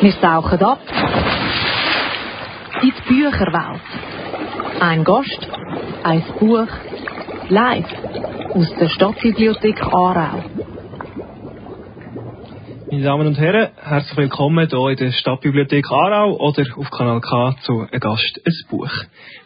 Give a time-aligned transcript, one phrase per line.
[0.00, 0.78] Wir tauchen ab
[2.82, 3.80] in die Bücherwelt.
[4.78, 5.48] Ein Gast,
[6.04, 6.68] ein Buch,
[7.48, 7.84] live
[8.54, 10.44] aus der Stadtbibliothek Aarau.
[12.92, 17.56] Meine Damen und Herren, herzlich willkommen hier in der Stadtbibliothek Aarau oder auf Kanal K
[17.62, 18.92] zu «Ein Gast, ein Buch».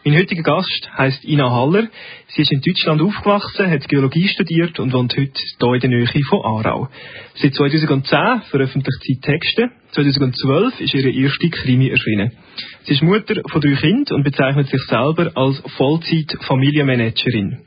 [0.05, 1.87] Mein heutiger Gast heisst Ina Haller.
[2.27, 6.23] Sie ist in Deutschland aufgewachsen, hat Geologie studiert und wohnt heute hier in der Nähe
[6.29, 6.89] von Aarau.
[7.33, 9.71] Seit 2010 veröffentlicht sie Texte.
[9.93, 12.31] 2012 ist ihre erste Krimi erschienen.
[12.83, 17.59] Sie ist Mutter von drei Kindern und bezeichnet sich selber als Vollzeit-Familienmanagerin.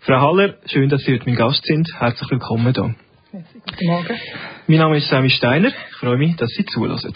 [0.00, 1.88] Frau Haller, schön, dass Sie heute mein Gast sind.
[1.98, 2.94] Herzlich willkommen hier.
[3.30, 4.16] Guten Morgen.
[4.66, 5.68] Mein Name ist Sammy Steiner.
[5.68, 7.12] Ich freue mich, dass Sie zulassen.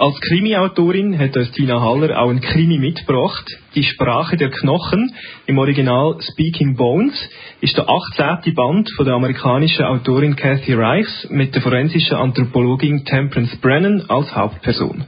[0.00, 3.50] Als Krimi-Autorin hat uns Tina Haller auch ein Krimi mitgebracht.
[3.74, 5.12] Die Sprache der Knochen,
[5.46, 7.14] im Original Speaking Bones,
[7.60, 8.54] ist der 18.
[8.54, 15.04] Band von der amerikanischen Autorin Kathy Reichs mit der forensischen Anthropologin Temperance Brennan als Hauptperson.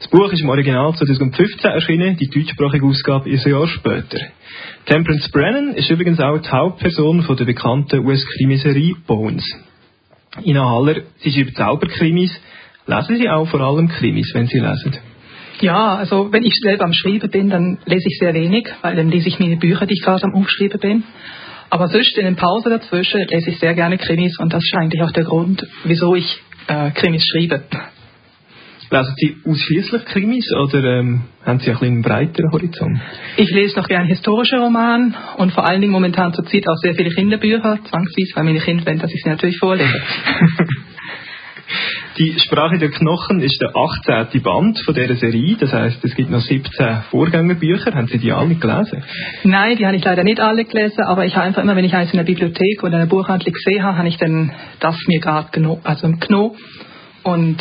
[0.00, 4.18] Das Buch ist im Original 2015 erschienen, die deutschsprachige Ausgabe ist ein Jahr später.
[4.84, 9.50] Temperance Brennan ist übrigens auch die Hauptperson von der bekannten US-Krimiserie Bones.
[10.44, 12.38] Ina Haller, Sie schreibt selber Krimis.
[12.86, 14.96] Lesen Sie auch vor allem Krimis, wenn Sie lesen?
[15.60, 19.08] Ja, also wenn ich selber am Schreiben bin, dann lese ich sehr wenig, weil dann
[19.08, 21.04] lese ich meine Bücher, die ich gerade am Aufschreiben bin.
[21.70, 25.02] Aber sonst in den Pausen dazwischen lese ich sehr gerne Krimis und das ist eigentlich
[25.02, 27.62] auch der Grund, wieso ich äh, Krimis schreibe.
[28.88, 33.00] Lesen Sie ausschließlich Krimis oder ähm, haben Sie ein bisschen einen breiteren Horizont?
[33.36, 36.94] Ich lese noch gerne historische Romane und vor allen Dingen momentan zur Zeit auch sehr
[36.94, 39.90] viele Kinderbücher, zwangsweise, weil meine Kinder wollen, dass ich sie natürlich vorlese.
[42.18, 44.42] Die Sprache der Knochen ist der 18.
[44.42, 45.56] Band von dieser Serie.
[45.58, 47.92] Das heißt, es gibt noch 17 Vorgängerbücher.
[47.92, 49.02] Haben Sie die alle gelesen?
[49.44, 51.94] Nein, die habe ich leider nicht alle gelesen, aber ich habe einfach immer, wenn ich
[51.94, 55.20] eins in der Bibliothek oder in der Buchhandlung gesehen habe, habe ich dann das mir
[55.20, 56.56] gerade genommen, also genommen
[57.22, 57.60] und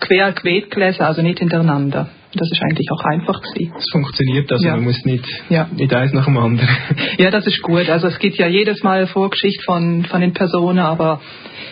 [0.00, 2.08] quer quet gelesen, also nicht hintereinander.
[2.34, 3.72] Das ist eigentlich auch einfach gewesen.
[3.78, 4.74] Es funktioniert, also Ja.
[4.76, 5.68] man muss nicht, Ja.
[5.74, 6.68] nicht eins nach dem anderen.
[7.18, 7.88] Ja, das ist gut.
[7.88, 11.20] Also es gibt ja jedes Mal Vorgeschichte von, von den Personen, aber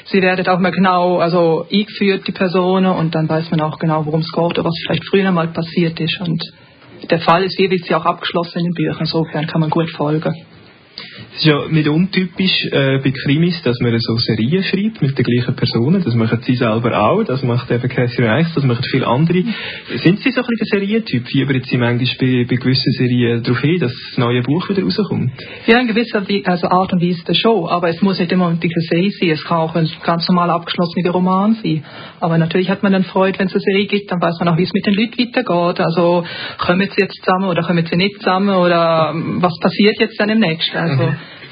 [0.06, 4.06] sie werden auch mal genau also eingeführt, die Personen, und dann weiß man auch genau,
[4.06, 6.18] worum es geht oder was vielleicht früher mal passiert ist.
[6.20, 6.42] Und
[7.10, 9.00] der Fall ist jeweils ja auch abgeschlossen in den Büchern.
[9.00, 10.32] Insofern kann man gut folgen.
[11.34, 15.24] Es ist ja nicht untypisch äh, bei Krimis, dass man so Serien schreibt mit den
[15.24, 16.02] gleichen Personen.
[16.04, 17.24] Das machen Sie selber auch.
[17.24, 19.42] Das macht eben Cassie Reichs, das machen viele andere.
[19.96, 21.26] Sind Sie so ein bisschen der Serientyp?
[21.26, 25.32] Fiebern Sie manchmal bei, bei gewissen Serien darauf hin, dass das neue Buch wieder rauskommt?
[25.66, 29.10] Ja, in gewisser also Art und Weise Show, aber es muss nicht immer eine Serie
[29.10, 29.30] sein.
[29.30, 31.84] Es kann auch ein ganz normal abgeschlossener Roman sein.
[32.20, 34.56] Aber natürlich hat man dann Freude, wenn es eine Serie gibt, dann weiß man auch,
[34.56, 35.80] wie es mit den Leuten weitergeht.
[35.80, 36.24] Also
[36.58, 40.28] kommen sie jetzt zusammen oder kommen sie nicht zusammen oder ähm, was passiert jetzt dann
[40.30, 40.76] im nächsten?
[40.76, 40.93] Also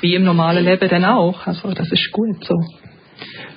[0.00, 1.46] wie im normalen Leben dann auch.
[1.46, 2.54] Also das ist gut so.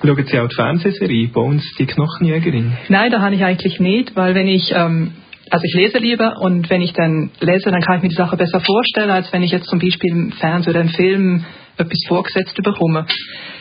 [0.04, 2.72] Schauen Sie auch die Fernsehserie Bones, die Knochenjägerin?
[2.88, 5.12] Nein, da habe ich eigentlich nicht, weil wenn ich, ähm,
[5.50, 8.36] also ich lese lieber und wenn ich dann lese, dann kann ich mir die Sache
[8.36, 11.44] besser vorstellen, als wenn ich jetzt zum Beispiel im Fernsehen oder im Film
[11.78, 13.06] etwas vorgesetzt bekomme.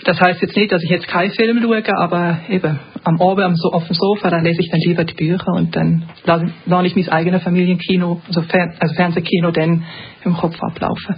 [0.04, 3.56] Das heißt jetzt nicht, dass ich jetzt keinen Film schaue, aber eben am Abend am
[3.56, 6.46] so auf dem Sofa, dann lese ich dann lieber die Bücher und dann lasse
[6.86, 9.84] ich mein eigenes Familienkino, also, Fer also Fernsehkino, dann
[10.24, 11.16] im Kopf ablaufen.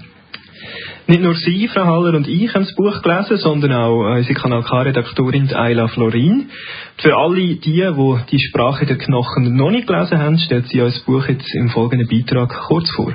[1.10, 4.62] Nicht nur Sie, Frau Haller und ich haben das Buch gelesen, sondern auch unsere Kanal
[4.62, 6.50] K-Redaktorin Ayla Florin.
[6.98, 10.96] Für alle die, die die Sprache der Knochen noch nicht gelesen haben, stellt sie uns
[10.96, 13.14] das Buch jetzt im folgenden Beitrag kurz vor.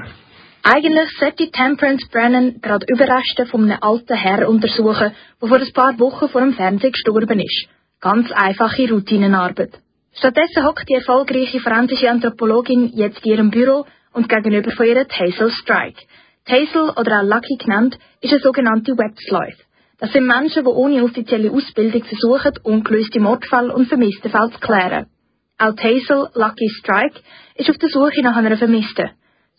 [0.62, 5.98] Eigentlich sollte Temperance Brennan gerade Überreste von einem alten Herr untersuchen, der vor ein paar
[5.98, 7.68] Wochen vor dem Fernsehen gestorben ist.
[8.00, 9.82] Ganz einfache Routinenarbeit.
[10.14, 15.50] Stattdessen hockt die erfolgreiche forensische Anthropologin jetzt in ihrem Büro und gegenüber von ihr Hazel
[15.50, 16.00] Strike.
[16.46, 19.64] Hazel, oder auch Lucky genannt, ist eine sogenannte Web Sleuth.
[19.98, 25.06] Das sind Menschen, die ohne offizielle Ausbildung versuchen, ungelöste Mordfälle und vermisste Fälle zu klären.
[25.58, 27.20] Auch Hazel, Lucky Strike,
[27.54, 29.10] ist auf der Suche nach einer Vermissten.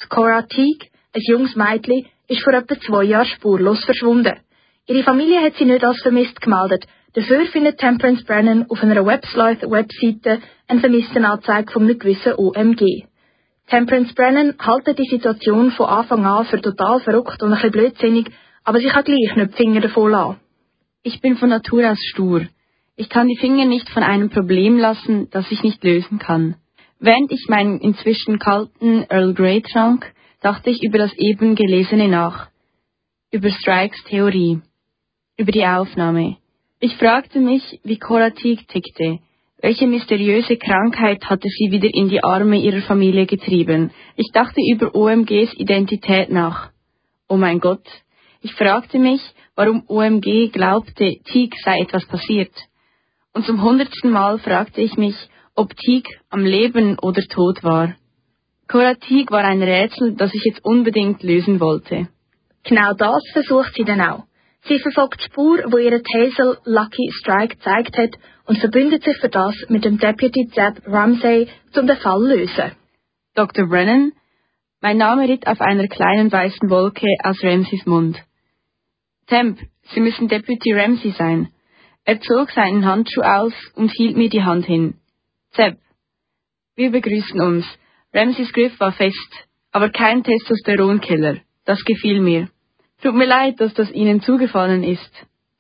[0.09, 4.39] Cora Teague, ein junges Mädchen, ist vor etwa zwei Jahren spurlos verschwunden.
[4.85, 6.85] Ihre Familie hat sie nicht als vermisst gemeldet.
[7.13, 13.06] Dafür findet Temperance Brennan auf einer Websloth-Webseite eine Vermisstenanzeige von einem gewissen OMG.
[13.74, 18.30] Temperance Brennan hält die Situation von Anfang an für total verrückt und ein bisschen blödsinnig,
[18.64, 20.40] aber sie kann gleich nicht die Finger davon lassen.
[21.02, 22.46] Ich bin von Natur aus stur.
[22.96, 26.54] Ich kann die Finger nicht von einem Problem lassen, das ich nicht lösen kann.
[27.00, 30.06] Während ich meinen inzwischen kalten Earl Grey trank,
[30.42, 32.50] dachte ich über das eben Gelesene nach.
[33.31, 34.62] Über Strikes Theorie.
[35.36, 36.38] Über die Aufnahme.
[36.80, 39.18] Ich fragte mich, wie Cora Teague tickte.
[39.63, 43.92] Welche mysteriöse Krankheit hatte sie wieder in die Arme ihrer Familie getrieben?
[44.18, 46.71] Ich dachte über OMGs Identität nach.
[47.30, 47.86] Oh mein Gott.
[48.42, 49.21] Ich fragte mich,
[49.56, 52.51] warum OMG glaubte, Teague sei etwas passiert.
[53.33, 55.15] Und zum hundertsten Mal fragte ich mich,
[55.56, 57.95] ob Teague am Leben oder tot war.
[58.68, 62.10] Cora Teague war ein Rätsel, das ich jetzt unbedingt lösen wollte.
[62.65, 64.25] Genau das versucht sie dann auch.
[64.65, 68.12] Sie verfolgt die Spur, wo ihre Hazel Lucky Strike gezeigt hat
[68.45, 72.72] und verbündet sich für das mit dem Deputy Zeb Ramsey, um den Fall zu lösen.
[73.36, 73.68] Dr.
[73.68, 74.12] Brennan,
[74.81, 78.22] mein Name ritt auf einer kleinen weißen Wolke aus Ramseys Mund.
[79.28, 79.60] Temp,
[79.94, 81.50] Sie müssen Deputy Ramsey sein.
[82.06, 84.96] Er zog seinen Handschuh aus und hielt mir die Hand hin.
[85.51, 85.78] Zeb.
[86.75, 87.66] Wir begrüßen uns.
[88.13, 91.38] Ramseys Griff war fest, aber kein Testosteronkiller.
[91.66, 92.50] Das gefiel mir.
[93.01, 95.12] Tut mir leid, dass das Ihnen zugefallen ist,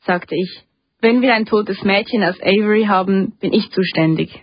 [0.05, 0.63] sagte ich.
[1.03, 4.41] Wenn wir ein totes Mädchen aus Avery haben, bin ich zuständig.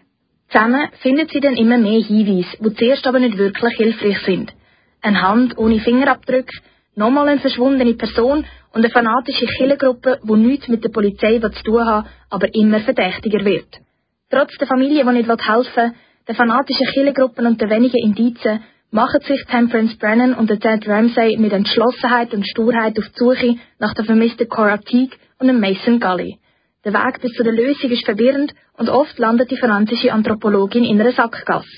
[0.51, 4.53] Zusammen findet sie dann immer mehr Hinweise, die zuerst aber nicht wirklich hilfreich sind.
[5.01, 6.53] Eine Hand ohne Fingerabdrücke,
[6.97, 11.87] nochmal eine verschwundene Person und eine fanatische Killergruppe, die nichts mit der Polizei zu tun
[11.87, 13.81] hat, aber immer verdächtiger wird.
[14.29, 15.93] Trotz der Familie, die nicht helfen will,
[16.29, 18.61] der fanatischen Killergruppen und der wenigen Indizien,
[18.91, 23.57] machen sich Temperance Brennan und der Ted Ramsey mit Entschlossenheit und Sturheit auf die Suche
[23.79, 26.37] nach der vermissten Cora Teague und dem Mason Gully.
[26.85, 30.99] Der Weg bis zu der Lösung ist verwirrend und oft landet die französische Anthropologin in
[30.99, 31.69] einer Sackgasse.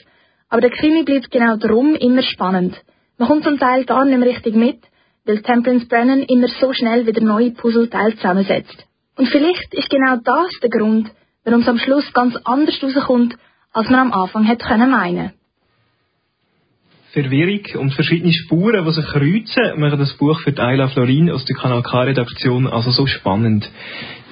[0.49, 2.81] Aber der Krimi bleibt genau darum immer spannend.
[3.19, 4.79] Man kommt zum Teil gar nicht mehr richtig mit,
[5.25, 8.87] weil Temperance Brennan immer so schnell wieder neue Puzzleteile zusammensetzt.
[9.17, 11.11] Und vielleicht ist genau das der Grund,
[11.45, 13.37] warum es am Schluss ganz anders rauskommt,
[13.73, 15.33] als man am Anfang hätte können meinen.
[17.13, 21.57] Verwirrung und verschiedene Spuren, die sich kreuzen, machen das Buch für Ayla Florin aus der
[21.57, 23.69] Kanal K-Redaktion also so spannend.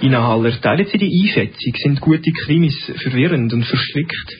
[0.03, 1.75] Ina Haller, teilen Sie die Einschätzung?
[1.77, 4.37] Sind gute Krimis verwirrend und verstrickt?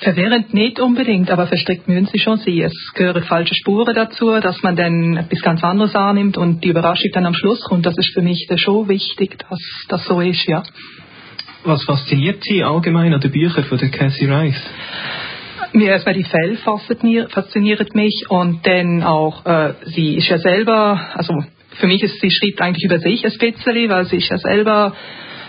[0.00, 2.62] Verwirrend nicht unbedingt, aber verstrickt müssen sie schon sein.
[2.62, 7.10] Es gehören falsche Spuren dazu, dass man dann etwas ganz anderes annimmt und die Überraschung
[7.12, 7.86] dann am Schluss kommt.
[7.86, 10.62] Das ist für mich schon wichtig, dass das so ist, ja.
[11.64, 14.62] Was fasziniert Sie allgemein an den Büchern von der Cassie Rice?
[15.72, 21.44] Mir erstmal die Fälle fasziniert mich und dann auch, äh, sie ist ja selber, also
[21.78, 24.94] für mich ist sie schreibt eigentlich über sich ein bisschen, weil sie ist ja selber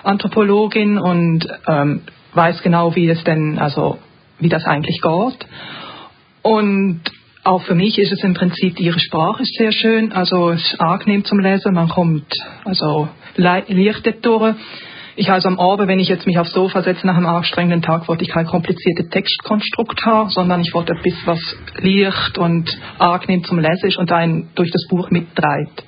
[0.03, 2.01] Anthropologin und ähm,
[2.33, 3.97] weiß genau, wie es denn, also
[4.39, 5.47] wie das eigentlich geht.
[6.41, 7.01] Und
[7.43, 10.81] auch für mich ist es im Prinzip, ihre Sprache ist sehr schön, also es ist
[10.81, 12.33] angenehm zum Lesen, man kommt
[12.65, 13.69] also leicht
[14.21, 14.55] durch.
[15.15, 18.07] Ich also am Abend, wenn ich jetzt mich aufs Sofa setze nach einem anstrengenden Tag,
[18.07, 23.59] wollte ich kein kompliziertes Textkonstrukt haben, sondern ich wollte etwas, was leicht und angenehm zum
[23.59, 25.83] Lesen ist und einen durch das Buch mittreibt.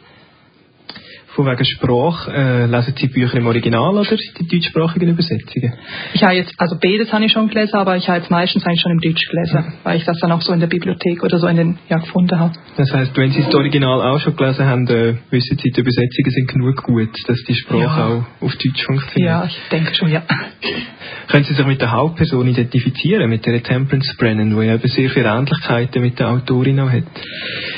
[1.36, 5.74] Von wegen Sprache, äh, lesen Sie Bücher im Original oder die deutschsprachigen Übersetzungen?
[6.14, 8.82] Ich habe jetzt, also beides habe ich schon gelesen, aber ich habe jetzt meistens eigentlich
[8.82, 9.74] schon im Deutsch gelesen, mhm.
[9.84, 12.40] weil ich das dann auch so in der Bibliothek oder so in den, ja, gefunden
[12.40, 12.54] habe.
[12.78, 16.30] Das heißt, wenn Sie das Original auch schon gelesen haben, äh, wissen Sie, die Übersetzungen
[16.30, 18.08] sind genug gut, dass die Sprache ja.
[18.08, 19.32] auch auf Deutsch funktioniert?
[19.32, 20.22] Ja, ich denke schon, ja.
[21.30, 25.10] Können Sie sich mit der Hauptperson identifizieren, mit der Temperance Brennan, die ja eben sehr
[25.10, 27.04] viele Ähnlichkeiten mit der Autorin auch hat?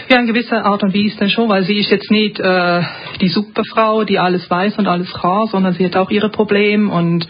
[0.09, 2.81] Ja, in gewisser Art und Weise dann schon, weil sie ist jetzt nicht äh,
[3.21, 7.27] die Superfrau, die alles weiß und alles kann, sondern sie hat auch ihre Probleme und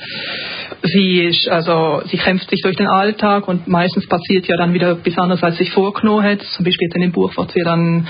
[0.84, 4.92] sie ist, also sie kämpft sich durch den Alltag und meistens passiert ja dann wieder
[4.92, 6.42] etwas anderes, als sich vorgenommen hat.
[6.42, 8.08] Zum Beispiel in dem Buch wird sie dann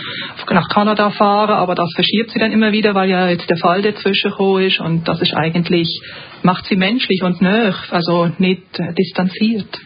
[0.50, 3.82] nach Kanada fahren, aber das verschiebt sie dann immer wieder, weil ja jetzt der Fall
[3.82, 5.88] dazwischen ist und das ist eigentlich,
[6.44, 8.64] macht sie menschlich und nöch, also nicht
[8.98, 9.80] distanziert.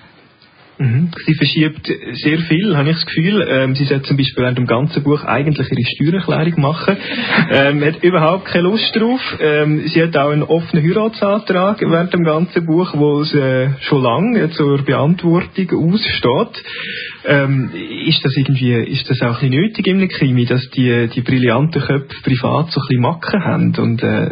[0.79, 1.11] Mhm.
[1.25, 3.45] Sie verschiebt sehr viel, habe ich das Gefühl.
[3.49, 6.95] Ähm, sie sollte zum Beispiel während dem ganzen Buch eigentlich ihre Steuererklärung machen.
[7.51, 9.19] ähm, hat überhaupt keine Lust drauf.
[9.41, 14.03] Ähm, sie hat auch einen offenen Heiratsantrag während dem ganzen Buch, wo es äh, schon
[14.03, 16.63] lange zur Beantwortung aussteht.
[17.25, 17.71] Ähm,
[18.07, 21.81] ist das irgendwie, ist das auch ein bisschen nötig im Krimi, dass die, die brillanten
[21.81, 24.29] Köpfe privat so ein bisschen Macken haben und äh,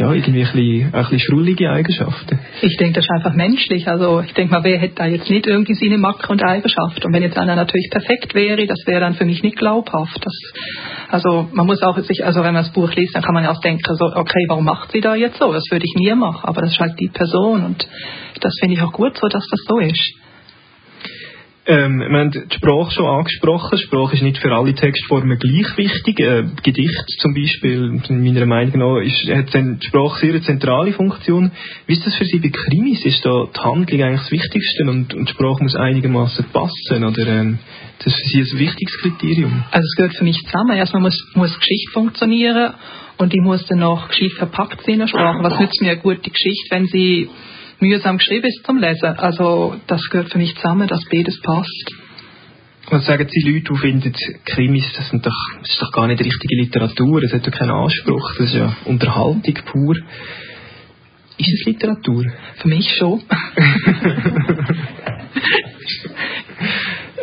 [0.00, 2.38] ja, irgendwie ein bisschen, ein bisschen schrullige Eigenschaften.
[2.62, 3.86] Ich denke, das ist einfach menschlich.
[3.86, 7.04] Also ich denke mal, wer hätte da jetzt nicht irgendwie seine Macke und Eigenschaft?
[7.04, 10.24] Und wenn jetzt einer natürlich perfekt wäre, das wäre dann für mich nicht glaubhaft.
[10.24, 10.32] Das,
[11.10, 13.50] also man muss auch sich, also wenn man das Buch liest, dann kann man ja
[13.50, 15.52] auch denken, so, okay, warum macht sie da jetzt so?
[15.52, 16.48] Das würde ich nie machen.
[16.48, 17.86] Aber das ist halt die Person und
[18.40, 20.14] das finde ich auch gut so, dass das so ist.
[21.66, 23.78] Ähm, wir haben die Sprache schon angesprochen.
[23.78, 26.18] Sprache ist nicht für alle Textformen gleich wichtig.
[26.18, 30.92] Äh, Gedicht zum Beispiel, in meiner Meinung nach, ist, hat die Sprache sehr eine zentrale
[30.92, 31.50] Funktion.
[31.86, 33.04] Wie ist das für Sie bei Krimis?
[33.04, 37.04] Ist da die Handlung eigentlich das Wichtigste und, und die Sprache muss einigermaßen passen?
[37.04, 37.58] Oder ähm,
[37.98, 39.62] das ist für Sie ein wichtiges Kriterium?
[39.70, 40.76] Also es gehört für mich zusammen.
[40.76, 42.72] Erstmal muss, muss Geschichte funktionieren
[43.18, 45.42] und die muss dann noch gescheit verpackt sein in der Sprache.
[45.42, 47.28] Was nützt mir eine gute Geschichte, wenn sie
[47.80, 49.16] mühsam geschrieben ist zum Lesen.
[49.18, 51.92] Also das gehört für mich zusammen, dass beides passt.
[52.90, 54.12] Was sagen Sie Leute, die finden,
[54.44, 57.70] Krimis, das, sind doch, das ist doch gar nicht richtige Literatur, das hat doch keinen
[57.70, 59.96] Anspruch, das ist ja Unterhaltung pur.
[61.38, 62.24] Ist es Literatur?
[62.56, 63.22] Für mich schon.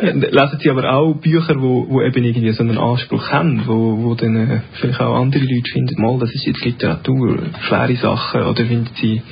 [0.00, 4.14] Lesen Sie aber auch Bücher, wo, wo eben irgendwie so einen Anspruch haben, wo, wo
[4.14, 8.64] dann äh, vielleicht auch andere Leute finden, mal, das ist jetzt Literatur, schwere Sachen, oder
[8.64, 9.22] finden Sie...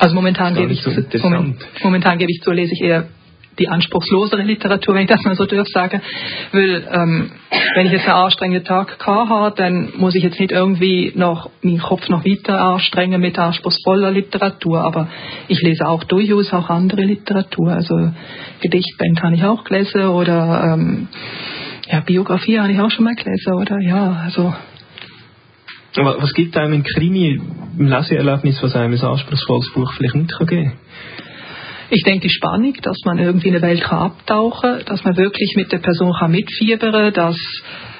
[0.00, 0.90] Also momentan gebe ich, so
[1.28, 3.04] moment, momentan gebe ich zu, lese ich eher
[3.58, 6.00] die anspruchslosere Literatur, wenn ich das mal so darf sagen.
[6.52, 7.30] Weil, ähm,
[7.74, 11.80] wenn ich jetzt einen anstrengenden Tag habe, dann muss ich jetzt nicht irgendwie noch meinen
[11.80, 14.80] Kopf noch weiter anstrengen mit anspruchsvoller Literatur.
[14.80, 15.08] Aber
[15.48, 17.72] ich lese auch durchaus auch andere Literatur.
[17.72, 18.10] Also
[18.62, 21.08] Gedichtbände habe ich auch gelesen oder ähm,
[21.90, 23.78] ja, Biografie habe ich auch schon mal gelesen, oder?
[23.80, 24.54] Ja, also
[25.96, 27.40] was gibt einem ein Krimi,
[27.78, 30.78] ein Leseerlebnis, was einem ein anspruchsvolles Buch vielleicht nicht geben kann?
[31.90, 35.16] Ich denke, die Spannung, dass man irgendwie in eine Welt kann abtauchen kann, dass man
[35.16, 37.36] wirklich mit der Person kann mitfiebern dass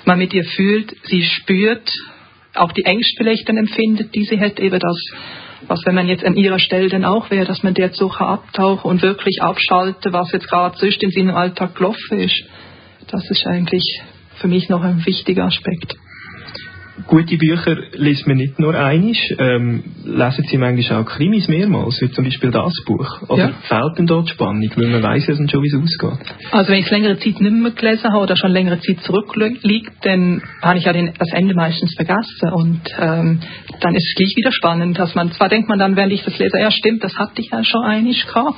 [0.04, 1.90] man mit ihr fühlt, sie spürt,
[2.54, 4.96] auch die Ängste vielleicht dann empfindet, die sie hat, eben das,
[5.66, 8.28] was wenn man jetzt an ihrer Stelle dann auch wäre, dass man der so kann
[8.28, 12.44] abtauchen und wirklich abschalten, was jetzt gerade sonst in seinem Alltag gelaufen ist.
[13.08, 14.00] Das ist eigentlich
[14.36, 15.96] für mich noch ein wichtiger Aspekt
[17.06, 22.10] gute Bücher liest man nicht nur einisch, ähm, lesen Sie manchmal auch Krimis mehrmals, wie
[22.10, 23.22] zum Beispiel das Buch.
[23.28, 23.52] Oder ja.
[23.62, 26.26] fehlt denn dort Spannung, weil man weiß ja schon, wie es ausgeht?
[26.50, 29.92] Also wenn ich es längere Zeit nicht mehr gelesen habe oder schon längere Zeit zurückliegt,
[30.02, 33.40] dann habe ich ja den, das Ende meistens vergessen und ähm,
[33.80, 36.38] dann ist es gleich wieder spannend, dass man, zwar denkt man dann, während ich das
[36.38, 38.56] lese, ja stimmt, das hatte ich ja schon einisch gehabt,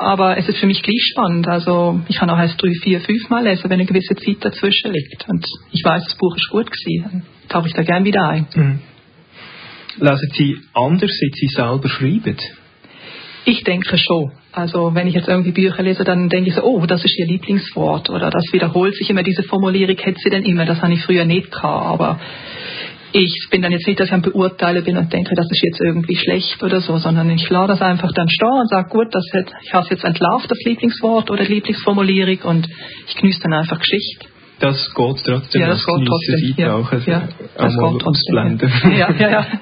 [0.00, 1.46] aber es ist für mich gleich spannend.
[1.46, 4.92] Also ich kann auch erst drei, vier, fünf Mal lesen, wenn eine gewisse Zeit dazwischen
[4.92, 5.28] liegt.
[5.28, 7.22] Und ich weiß, das Buch ist gut gewesen.
[7.50, 8.46] Tauche ich da gern wieder ein.
[8.54, 8.78] Mhm.
[9.98, 12.36] Lesen Sie anders, seit Sie selber schreiben?
[13.44, 14.32] Ich denke schon.
[14.52, 17.26] Also wenn ich jetzt irgendwie Bücher lese, dann denke ich so, oh, das ist Ihr
[17.26, 21.02] Lieblingswort oder das wiederholt sich immer, diese Formulierung hätte sie denn immer, das habe ich
[21.02, 22.20] früher nicht gehabt, aber
[23.12, 25.80] ich bin dann jetzt nicht, dass ich am Beurteilen bin und denke, das ist jetzt
[25.80, 29.24] irgendwie schlecht oder so, sondern ich lasse das einfach dann stehen und sage, gut, das
[29.34, 32.68] hat, ich habe es jetzt entlarvt, das Lieblingswort oder Lieblingsformulierung und
[33.08, 34.26] ich genieße dann einfach Geschichte.
[34.60, 35.60] Das geht trotzdem.
[35.60, 36.54] Ja, das geht trotzdem.
[36.56, 38.58] Ja, also ja, das geht trotzdem.
[38.96, 39.46] Ja, ja, ja.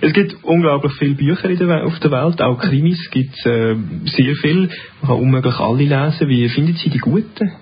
[0.00, 4.36] Es gibt unglaublich viele Bücher der, auf der Welt, auch Krimis gibt es äh, sehr
[4.36, 4.68] viel.
[5.00, 6.28] Man kann unmöglich alle lesen.
[6.28, 7.52] Wie finden Sie die guten?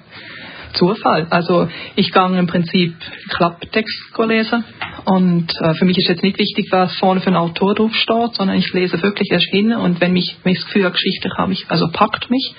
[0.73, 1.29] Zufall.
[1.31, 2.95] Also ich gehe im Prinzip
[3.29, 4.65] Klapptext lesen
[5.05, 8.35] und äh, für mich ist jetzt nicht wichtig, was vorne für ein Autor drauf steht,
[8.35, 11.53] sondern ich lese wirklich erst hin und wenn mich, wenn ich das Gefühl, Geschichte habe,
[11.53, 12.55] ich, also packt mich,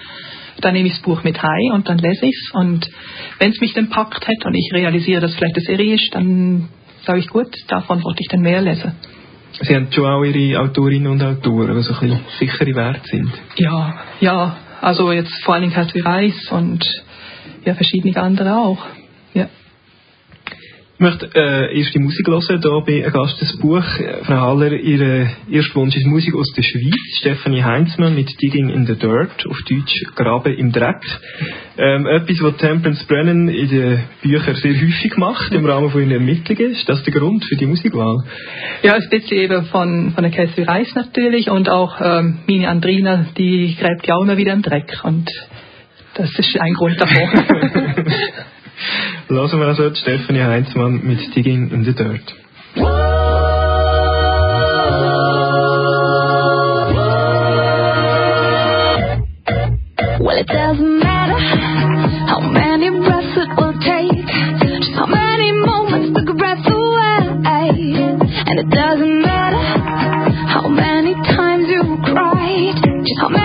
[0.61, 2.89] dann nehme ich das Buch mit heim und dann lese ich es und
[3.39, 6.13] wenn es mich dann packt hat und ich realisiere, dass es vielleicht eine Serie ist,
[6.13, 6.69] dann
[7.05, 8.93] sage ich gut, davon wollte ich dann mehr lesen.
[9.61, 13.31] Sie haben schon auch Ihre Autorinnen und Autoren, die so ein bisschen sichere Wert sind.
[13.57, 14.57] Ja, ja.
[14.81, 16.85] Also jetzt vor allem Katrin Reis und
[17.63, 18.85] ja, verschiedene andere auch.
[19.33, 19.47] Ja.
[20.97, 23.83] Ich möchte äh, erst die Musik hören, hier bei Gast des Buch.
[24.23, 26.95] Frau Haller, Ihr erster Wunsch ist Musik aus der Schweiz.
[27.19, 31.01] Stephanie Heinzmann mit Digging in the Dirt, auf Deutsch Graben im Dreck.
[31.77, 36.11] Ähm, etwas, was Temperance Brennan in den Büchern sehr häufig macht, im Rahmen von ihren
[36.11, 36.71] Ermittlungen.
[36.71, 38.23] Ist das der Grund für die Musikwahl?
[38.81, 43.25] Ja, ein bisschen eben von, von der Cassie Reis natürlich und auch ähm, meine Andrina,
[43.37, 45.29] die gräbt ja auch immer wieder im Dreck und
[46.13, 47.27] das ist ein Grund davor.
[49.27, 52.35] Lassen wir also Stephanie Heinzmann mit Digging in the Dirt.
[60.19, 61.39] Well, it doesn't matter
[62.29, 64.27] how many breaths it will take,
[64.61, 67.71] just how many moments took a breath away.
[68.45, 69.57] And it doesn't matter
[70.53, 73.44] how many times you cried, just how many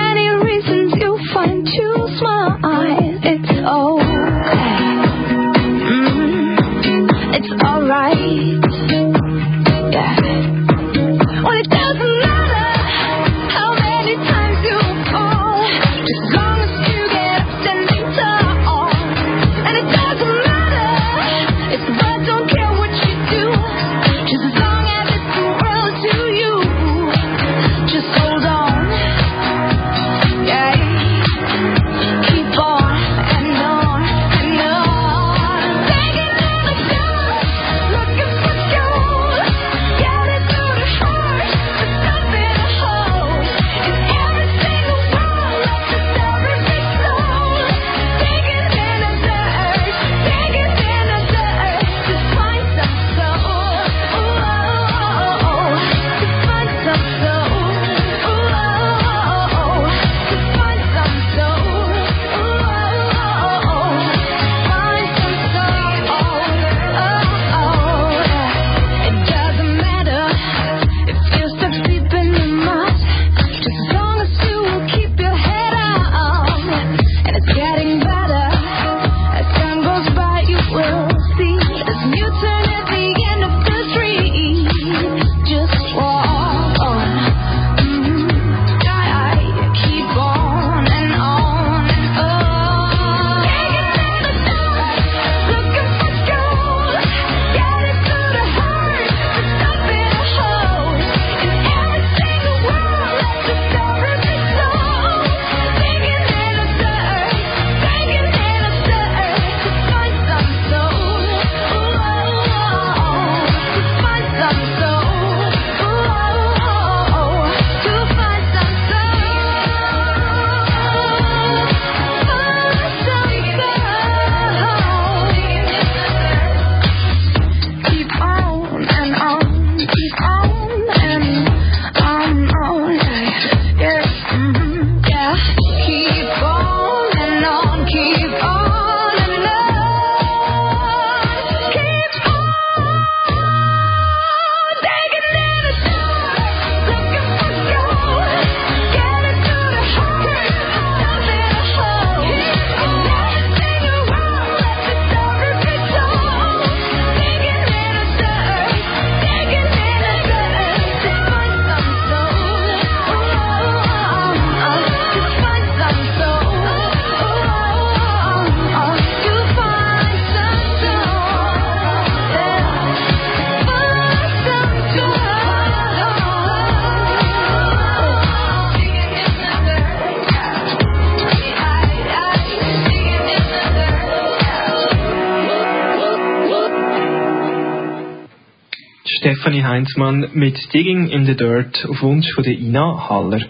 [189.40, 193.40] Stephanie Heinzmann mit Digging in the Dirt auf Wunsch von der Ina Haller.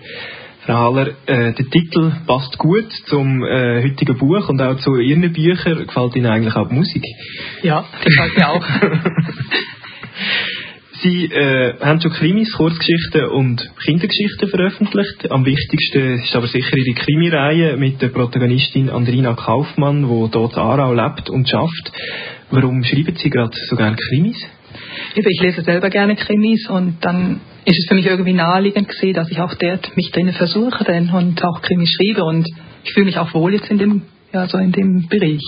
[0.65, 5.33] Frau Haller, äh, der Titel passt gut zum äh, heutigen Buch und auch zu Ihren
[5.33, 5.85] Büchern.
[5.89, 7.03] Gefällt Ihnen eigentlich auch die Musik?
[7.65, 8.65] Ja, gefällt mir auch.
[11.03, 15.29] Sie äh, haben schon Krimis, Kurzgeschichten und Kindergeschichten veröffentlicht.
[15.33, 20.59] Am wichtigsten ist aber sicher Ihre Krimireihe mit der Protagonistin Andrina Kaufmann, die dort in
[20.61, 21.91] Aarau lebt und schafft.
[22.53, 24.37] Warum schreiben Sie gerade so gerne Krimis?
[25.15, 29.31] Ich lese selber gerne Krimis und dann ist es für mich irgendwie naheliegend gesehen, dass
[29.31, 32.49] ich auch dort mich drinnen versuche denn und auch Krimis schreibe und
[32.85, 35.43] ich fühle mich auch wohl jetzt in dem, ja, so in dem Bereich.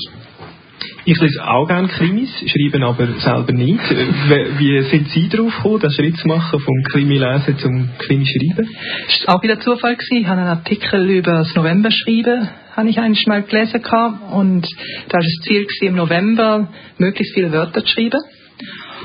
[1.04, 3.90] Ich lese auch gerne Krimis, schreibe aber selber nicht.
[4.58, 8.68] Wie sind Sie darauf gekommen, den Schritt zu machen, vom Krimi-Lesen zum Krimi-Schreiben?
[9.06, 9.94] Das war auch wieder Zufall.
[9.94, 10.22] Gewesen.
[10.22, 13.82] Ich habe einen Artikel über das November-Schreiben habe ich eigentlich mal gelesen
[14.32, 14.66] und
[15.08, 18.20] da war das Ziel gewesen, im November möglichst viele Wörter zu schreiben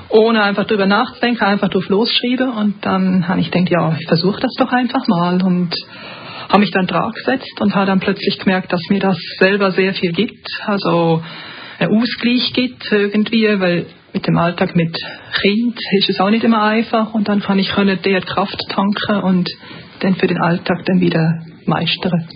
[0.10, 4.40] ohne einfach drüber nachzudenken, einfach drauf losschreiben und dann habe ich gedacht, ja, ich versuche
[4.42, 5.42] das doch einfach mal.
[5.42, 5.74] Und
[6.50, 9.94] habe mich dann dran gesetzt und habe dann plötzlich gemerkt, dass mir das selber sehr
[9.94, 11.22] viel gibt, also
[11.80, 14.96] ein Ausgleich gibt irgendwie, weil mit dem Alltag mit
[15.42, 17.14] Kind ist es auch nicht immer einfach.
[17.14, 19.50] Und dann kann ich der Kraft tanken und
[20.00, 21.34] dann für den Alltag dann wieder
[21.66, 22.28] meistern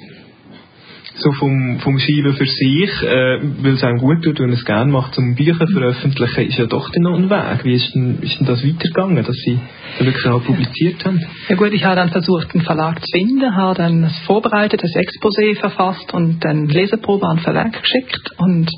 [1.22, 4.92] so vom, vom Schreiben für sich, äh, weil es einem gut tut, man es gerne
[4.92, 7.64] macht, zum Bücher veröffentlichen, ist ja doch dann noch ein Weg.
[7.64, 9.60] Wie ist denn, ist denn das weitergegangen, dass Sie
[9.98, 11.20] dann wirklich auch publiziert haben?
[11.50, 14.92] Ja gut, ich habe dann versucht, einen Verlag zu finden, habe dann das vorbereitet, das
[14.92, 18.70] Exposé verfasst und dann Leseprobe an den Verlag geschickt und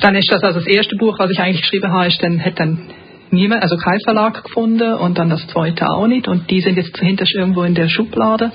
[0.00, 2.58] dann ist das also das erste Buch, was ich eigentlich geschrieben habe, ist dann, hat
[2.58, 2.78] dann
[3.30, 6.96] niemand, also kein Verlag gefunden und dann das zweite auch nicht und die sind jetzt
[6.98, 8.52] hinterst irgendwo in der Schublade.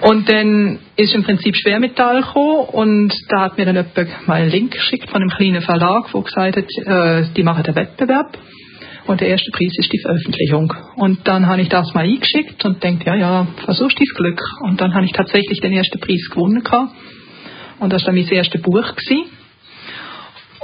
[0.00, 4.50] Und dann ist im Prinzip Schwermetall gekommen und da hat mir dann jemand mal einen
[4.50, 8.38] Link geschickt von einem kleinen Verlag, wo gesagt hat, äh, die machen einen Wettbewerb
[9.06, 10.72] und der erste Preis ist die Veröffentlichung.
[10.96, 14.40] Und dann habe ich das mal eingeschickt und denkt, ja, ja, versuchst dein Glück.
[14.60, 16.92] Und dann habe ich tatsächlich den ersten Preis gewonnen gehabt.
[17.80, 19.24] Und das war dann mein erstes Buch gewesen.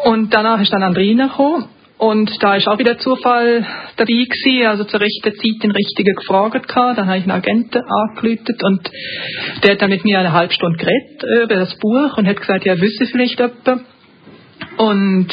[0.04, 1.64] Und danach ist dann Andrina gekommen
[1.96, 3.64] und da ist auch wieder Zufall
[3.96, 6.98] dabei gewesen, also zur rechten Zeit den Richtigen gefragt gehabt.
[6.98, 8.90] Dann habe ich einen Agenten angelötet und
[9.62, 12.66] der hat dann mit mir eine halbe Stunde geredet über das Buch und hat gesagt,
[12.66, 13.86] ja, wüsste vielleicht jemand.
[14.76, 15.28] Und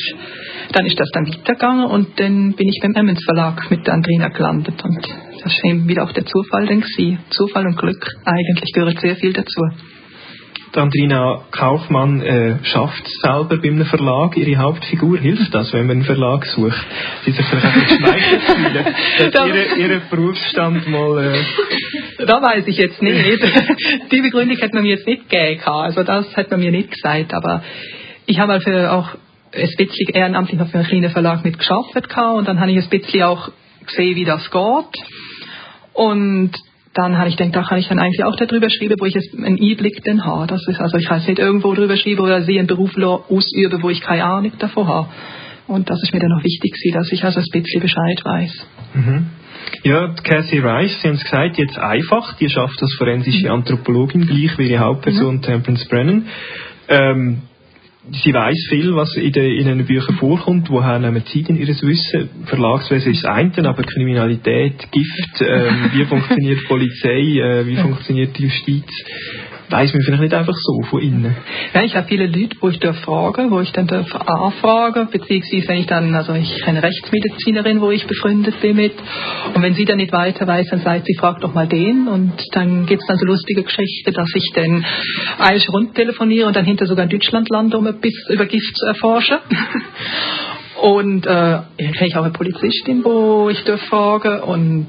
[0.72, 4.30] dann ist das dann weitergegangen und dann bin ich beim Emmons Verlag mit der Andrina
[4.30, 5.08] gelandet und
[5.44, 7.20] das ist eben wieder auch der Zufall dann gewesen.
[7.32, 9.62] Zufall und Glück, eigentlich gehört sehr viel dazu.
[10.78, 15.18] Andrina Kaufmann äh, schafft selber bei einem Verlag ihre Hauptfigur.
[15.18, 16.86] Hilft das, wenn man einen Verlag sucht?
[17.26, 18.74] Sie sich vielleicht einfach geschmeichelt fühlen,
[19.32, 21.24] dass ihre, ihre Berufsstand mal...
[21.24, 23.44] Äh da weiß ich jetzt nicht.
[24.12, 25.62] Die Begründung hat man mir jetzt nicht gegeben.
[25.66, 27.34] Also das hat man mir nicht gesagt.
[27.34, 27.64] Aber
[28.26, 29.10] ich habe halt für auch
[29.54, 33.24] ein bisschen ehrenamtlich noch für einen kleinen Verlag mitgeschafft und dann habe ich ein bisschen
[33.24, 33.52] auch
[33.86, 35.04] gesehen, wie das geht.
[35.94, 36.52] Und
[36.94, 39.34] dann habe ich gedacht, da kann ich dann eigentlich auch darüber schreiben, wo ich jetzt
[39.34, 40.48] einen Einblick dann habe.
[40.48, 43.82] Das ist also, ich kann es nicht irgendwo drüber schreiben oder sie einen Beruf ausüben,
[43.82, 45.08] wo ich keine Ahnung davon habe.
[45.68, 48.68] Und das ist mir dann auch wichtig, dass ich also ein bisschen Bescheid weiß.
[48.94, 49.28] Mhm.
[49.84, 53.54] Ja, Cassie Rice, Sie haben es gesagt, jetzt einfach, die schafft als forensische mhm.
[53.54, 55.42] Anthropologin gleich wie ihre Hauptperson mhm.
[55.42, 56.28] Temperance Brennan.
[56.90, 57.44] Ähm,
[58.10, 60.70] sie weiß viel, was in, den, in den Büchern vorkommt.
[60.70, 62.30] Woher nehmen Sie denn Ihres Wissen?
[62.46, 68.38] Verlagswesen ist das eine, aber Kriminalität, Gift, ähm, wie funktioniert die Polizei, äh, wie funktioniert
[68.38, 68.86] die Justiz?
[69.72, 71.36] Weiß man vielleicht nicht einfach so von innen.
[71.74, 75.68] Ja, ich habe viele Leute, wo ich darf fragen, wo ich dann darf anfragen, beziehungsweise
[75.68, 78.94] wenn ich dann, also ich eine Rechtsmedizinerin, wo ich befreundet bin mit,
[79.54, 82.34] und wenn sie dann nicht weiter weiß, dann sagt sie, frag doch mal den, und
[82.52, 84.86] dann gibt es dann so lustige Geschichten, dass ich dann
[85.50, 88.86] Irisch rund telefoniere und dann hinter sogar in Deutschland lande, um etwas über Gift zu
[88.86, 89.38] erforschen.
[90.82, 94.88] Und äh, kenne ich auch eine Polizistin, wo ich darf fragen und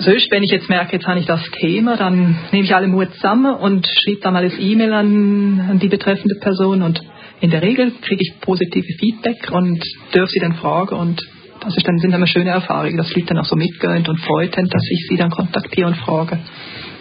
[0.00, 3.12] sonst, wenn ich jetzt merke, jetzt habe ich das Thema, dann nehme ich alle Mut
[3.14, 7.00] zusammen und schreibe dann mal das E-Mail an, an die betreffende Person und
[7.40, 9.82] in der Regel kriege ich positive Feedback und
[10.12, 11.22] darf sie dann fragen und
[11.60, 14.18] das ist dann, sind dann eine schöne Erfahrungen, dass Leute dann auch so mitgehen und
[14.20, 16.38] freut haben, dass ich sie dann kontaktiere und frage.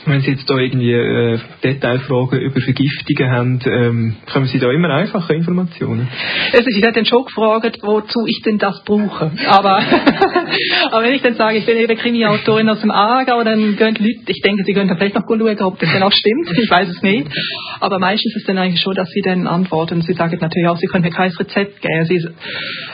[0.10, 4.90] Wenn Sie jetzt da irgendwie äh, Detailfragen über Vergiftungen haben, ähm, kommen Sie da immer
[4.90, 6.08] einfache Informationen?
[6.52, 9.32] Also ich dann schon gefragt, wozu ich denn das brauche.
[9.48, 9.78] Aber,
[10.92, 14.04] aber wenn ich dann sage, ich bin eben Krimi-Autorin aus dem Aargau, dann gehen Leute,
[14.28, 16.58] ich denke, sie können vielleicht noch schauen, ob das dann auch stimmt.
[16.58, 17.28] Ich weiß es nicht.
[17.80, 20.02] Aber meistens ist es dann eigentlich schon, dass sie dann antworten.
[20.02, 22.06] Sie sagen natürlich auch, sie können mir kein Rezept geben.
[22.06, 22.28] Sie,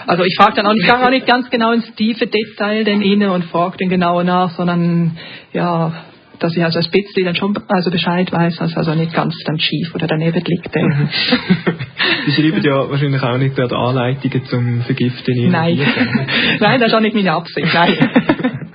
[0.07, 3.29] also ich frage dann auch, ich auch nicht ganz genau ins tiefe Detail denn Ihnen
[3.29, 5.17] und frage dann genau nach, sondern
[5.53, 5.93] ja,
[6.39, 9.59] dass ich also ein bisschen dann schon also Bescheid weiß, dass also nicht ganz dann
[9.59, 10.75] schief oder daneben liegt.
[10.75, 11.09] Mhm.
[12.25, 15.77] Sie schreiben ja wahrscheinlich auch nicht gerade Anleitungen zum Vergiften in Nein.
[16.59, 17.73] Nein, das ist auch nicht meine Absicht.
[17.73, 17.95] Nein.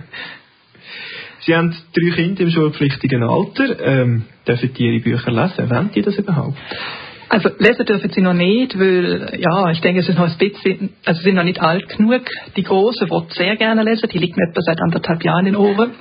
[1.40, 3.80] Sie haben drei Kinder im schulpflichtigen Alter.
[3.82, 5.70] Ähm, dürfen die Ihre Bücher lesen?
[5.70, 6.58] Wollen die das überhaupt?
[7.32, 10.90] Also lesen dürfen sie noch nicht, weil ja, ich denke, es ist noch ein bisschen,
[11.04, 12.22] also sie sind noch nicht alt genug.
[12.56, 15.56] Die Große wird sehr gerne lesen, die liegt mir etwa seit anderthalb Jahren in den
[15.56, 15.92] Ohren.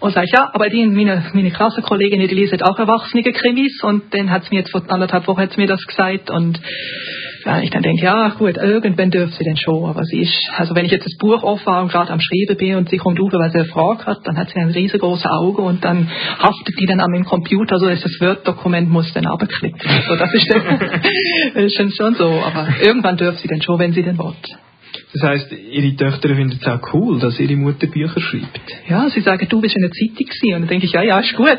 [0.00, 4.12] Und sage ich, ja, aber die, meine, meine Klassenkollegin, die lesen auch erwachsene Krimis und
[4.12, 6.60] dann hat sie mir jetzt vor anderthalb Wochen hat sie mir das gesagt und
[7.44, 10.74] ja, ich dann denke, ja gut, irgendwann dürfte sie denn schon, aber sie ist, also
[10.74, 13.32] wenn ich jetzt das Buch aufmache und gerade am Schreiben bin und sie kommt auf,
[13.32, 16.86] weil sie eine Frage hat, dann hat sie ein riesengroßes Auge und dann haftet die
[16.86, 19.80] dann an meinem Computer, so dass das Word-Dokument muss dann abklicken.
[19.84, 24.02] Also das ist dann ist schon so, aber irgendwann dürfte sie dann schon, wenn sie
[24.02, 24.34] denn will.
[25.12, 28.60] Das heisst, Ihre Töchter finden es auch cool, dass Ihre Mutter Bücher schreibt?
[28.88, 30.54] Ja, sie sagen, du bist in der Zeitung gewesen.
[30.54, 31.58] Und dann denke ich, ja, ja, ist gut.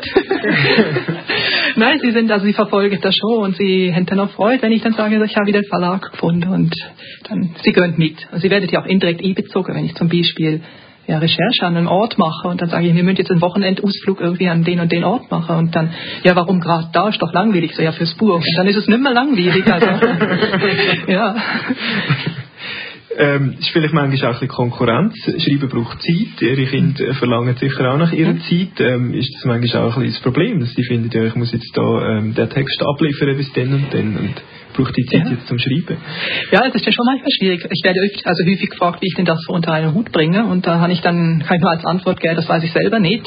[1.76, 4.72] Nein, sie sind, also sie verfolgen das schon und sie haben dann auch Freude, wenn
[4.72, 6.74] ich dann sage, ich habe wieder einen Verlag gefunden und
[7.28, 8.26] dann, sie gehen mit.
[8.32, 10.62] Und sie werden ja auch indirekt einbezogen, wenn ich zum Beispiel
[11.06, 14.20] ja, Recherche an einem Ort mache und dann sage ich, wir müssen jetzt einen Wochenendausflug
[14.20, 15.90] irgendwie an den und den Ort machen und dann,
[16.22, 18.36] ja, warum gerade da, ist doch langweilig, so ja, fürs Buch.
[18.36, 19.86] Und dann ist es nicht mehr langweilig, also,
[21.08, 21.34] ja.
[23.18, 25.14] Ähm, ist vielleicht manchmal auch ein bisschen Konkurrenz.
[25.38, 26.40] Schreiben braucht Zeit.
[26.40, 28.80] Ihre Kinder verlangen sicher auch nach ihrer Zeit.
[28.80, 31.52] Ähm, ist das manchmal auch ein bisschen das Problem, dass sie finden, ja, ich muss
[31.52, 35.32] jetzt da ähm, den Text abliefern bis dann und dann und braucht die Zeit ja.
[35.32, 35.98] jetzt zum Schreiben?
[36.50, 37.66] Ja, das ist ja schon manchmal schwierig.
[37.70, 40.46] Ich werde öfter, also häufig gefragt, wie ich denn das so unter einen Hut bringe
[40.46, 42.98] und da habe ich dann, kann ich nur als Antwort geben, das weiß ich selber
[42.98, 43.26] nicht,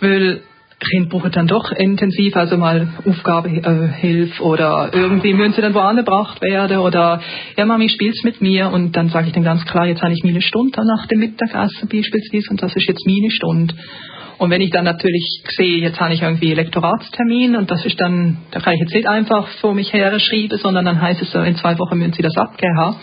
[0.00, 0.40] weil
[0.80, 6.04] Kind braucht dann doch intensiv, also mal Aufgabehilfe äh, oder irgendwie müssen sie dann woanders
[6.04, 7.20] gebracht werden oder
[7.56, 10.22] ja Mami spielst mit mir und dann sage ich dann ganz klar, jetzt habe ich
[10.22, 13.74] meine Stunde nach dem Mittagessen beispielsweise und das ist jetzt meine Stunde.
[14.38, 18.38] Und wenn ich dann natürlich sehe, jetzt habe ich irgendwie Lektoratstermin und das ist dann,
[18.52, 21.40] da kann ich jetzt nicht einfach vor mich her schreiben, sondern dann heißt es so,
[21.40, 22.94] in zwei Wochen müssen Sie das abgeben,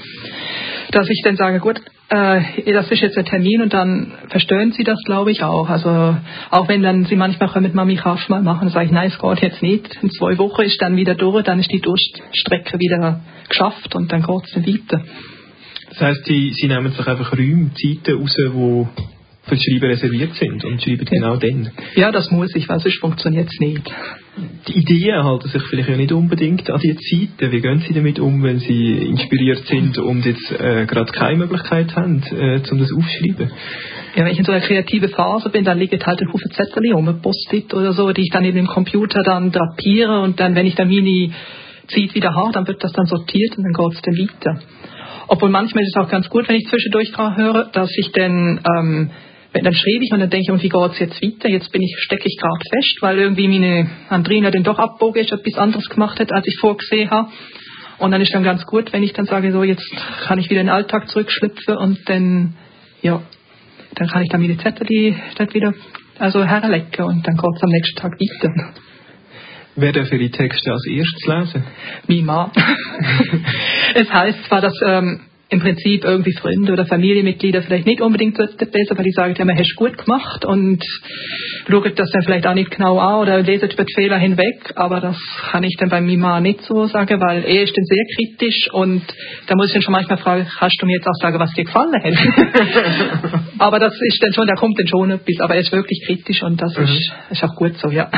[0.92, 4.84] dass ich dann sage, gut, äh, das ist jetzt ein Termin und dann verstehen sie
[4.84, 5.70] das, glaube ich, auch.
[5.70, 6.16] Also
[6.52, 9.42] auch wenn dann sie manchmal mit Mami Kraft mal machen, sage ich, nein, es geht
[9.42, 9.98] jetzt nicht.
[10.02, 14.22] In zwei Wochen ist dann wieder durch, dann ist die Durchstrecke wieder geschafft und dann
[14.22, 15.04] geht es weiter.
[15.90, 18.88] Das heißt, sie, sie nehmen sich einfach Räume, Zeiten raus, wo
[19.48, 21.18] für Schreiben reserviert sind und schreiben ja.
[21.18, 21.72] genau dann.
[21.96, 23.92] Ja, das muss ich, weil sonst funktioniert es nicht.
[24.68, 27.52] Die Ideen halten sich vielleicht ja nicht unbedingt an die Zeiten.
[27.52, 31.96] Wie gehen Sie damit um, wenn Sie inspiriert sind und jetzt äh, gerade keine Möglichkeit
[31.96, 33.52] haben, äh, um das aufzuschreiben?
[34.16, 36.94] Ja, wenn ich in so einer kreativen Phase bin, dann liegt halt ein Haufen Zettel
[36.94, 40.66] um, Post-it oder so, die ich dann in dem Computer dann drapiere und dann, wenn
[40.66, 41.32] ich dann meine
[41.88, 44.60] Zeit wieder habe, dann wird das dann sortiert und dann geht es dann weiter.
[45.28, 49.12] Obwohl manchmal ist es auch ganz gut, wenn ich zwischendurch höre, dass ich dann ähm,
[49.64, 51.50] dann schreibe ich und dann denke ich, und wie geht es jetzt weiter?
[51.50, 55.32] Jetzt bin ich, stecke ich gerade fest, weil irgendwie meine Andrina den doch abbogen ist,
[55.32, 57.30] etwas anderes gemacht hat, als ich vorgesehen habe.
[57.98, 59.90] Und dann ist dann ganz gut, wenn ich dann sage, so jetzt
[60.28, 62.56] kann ich wieder in den Alltag zurückschlüpfen und dann,
[63.02, 63.22] ja,
[63.96, 65.74] dann kann ich dann meine Zettel die, dort wieder
[66.20, 68.74] also herlecken und dann geht es am nächsten Tag weiter.
[69.78, 72.26] Wer darf Ihre Texte als erstes lesen?
[72.26, 72.52] Mann.
[73.94, 78.98] es heißt zwar, dass ähm, im Prinzip irgendwie Freunde oder Familienmitglieder vielleicht nicht unbedingt lesen,
[78.98, 80.84] weil die sagen, man hast gut gemacht und
[81.70, 85.02] schaut das dann vielleicht auch nicht genau an oder lesen über die Fehler hinweg, aber
[85.02, 85.18] das
[85.52, 89.04] kann ich dann bei Mima nicht so sagen, weil er ist dann sehr kritisch und
[89.48, 91.66] da muss ich dann schon manchmal fragen, kannst du mir jetzt auch sagen, was dir
[91.66, 93.42] gefallen hat?
[93.60, 96.42] aber das ist dann schon, da kommt dann schon etwas, aber er ist wirklich kritisch
[96.42, 96.86] und das mhm.
[96.86, 98.10] ist, ist auch gut so, ja.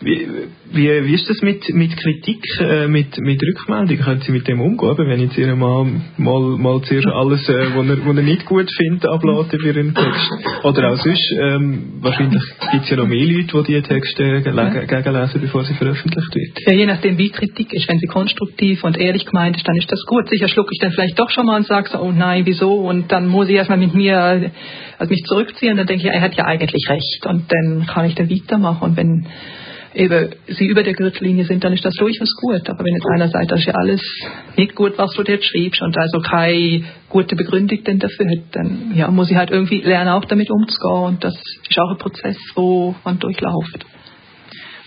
[0.00, 0.28] Wie,
[0.72, 3.96] wie, wie ist das mit, mit Kritik, äh, mit, mit Rückmeldung?
[3.96, 7.88] Können Sie mit dem umgehen, wenn jetzt Ihr Mann mal, mal zuerst alles, äh, was
[7.88, 10.32] er, er nicht gut findet, ablädt für Ihren Text?
[10.64, 15.40] Oder auch sonst, ähm, wahrscheinlich gibt es ja noch mehr Leute, die diese Texte gegenlesen,
[15.40, 16.60] bevor sie veröffentlicht wird.
[16.66, 17.88] Ja, je nachdem, wie Kritik ist.
[17.88, 20.28] Wenn sie konstruktiv und ehrlich gemeint ist, dann ist das gut.
[20.28, 22.74] Sicher schlucke ich dann vielleicht doch schon mal und sage so, oh nein, wieso?
[22.74, 24.50] Und dann muss ich erstmal mit mir
[24.98, 27.24] also mich zurückziehen dann denke ich, er hat ja eigentlich recht.
[27.26, 28.82] Und dann kann ich dann weitermachen.
[28.82, 29.26] Und wenn
[29.96, 32.68] eben sie über der Gürtellinie sind, dann ist das durchaus gut.
[32.68, 34.02] Aber wenn jetzt einer sagt, das ist ja alles
[34.56, 39.10] nicht gut, was du jetzt schreibst und also keine gute Begründung dafür hat, dann ja,
[39.10, 41.04] muss ich halt irgendwie lernen, auch damit umzugehen.
[41.04, 43.86] Und das ist auch ein Prozess, wo man durchläuft.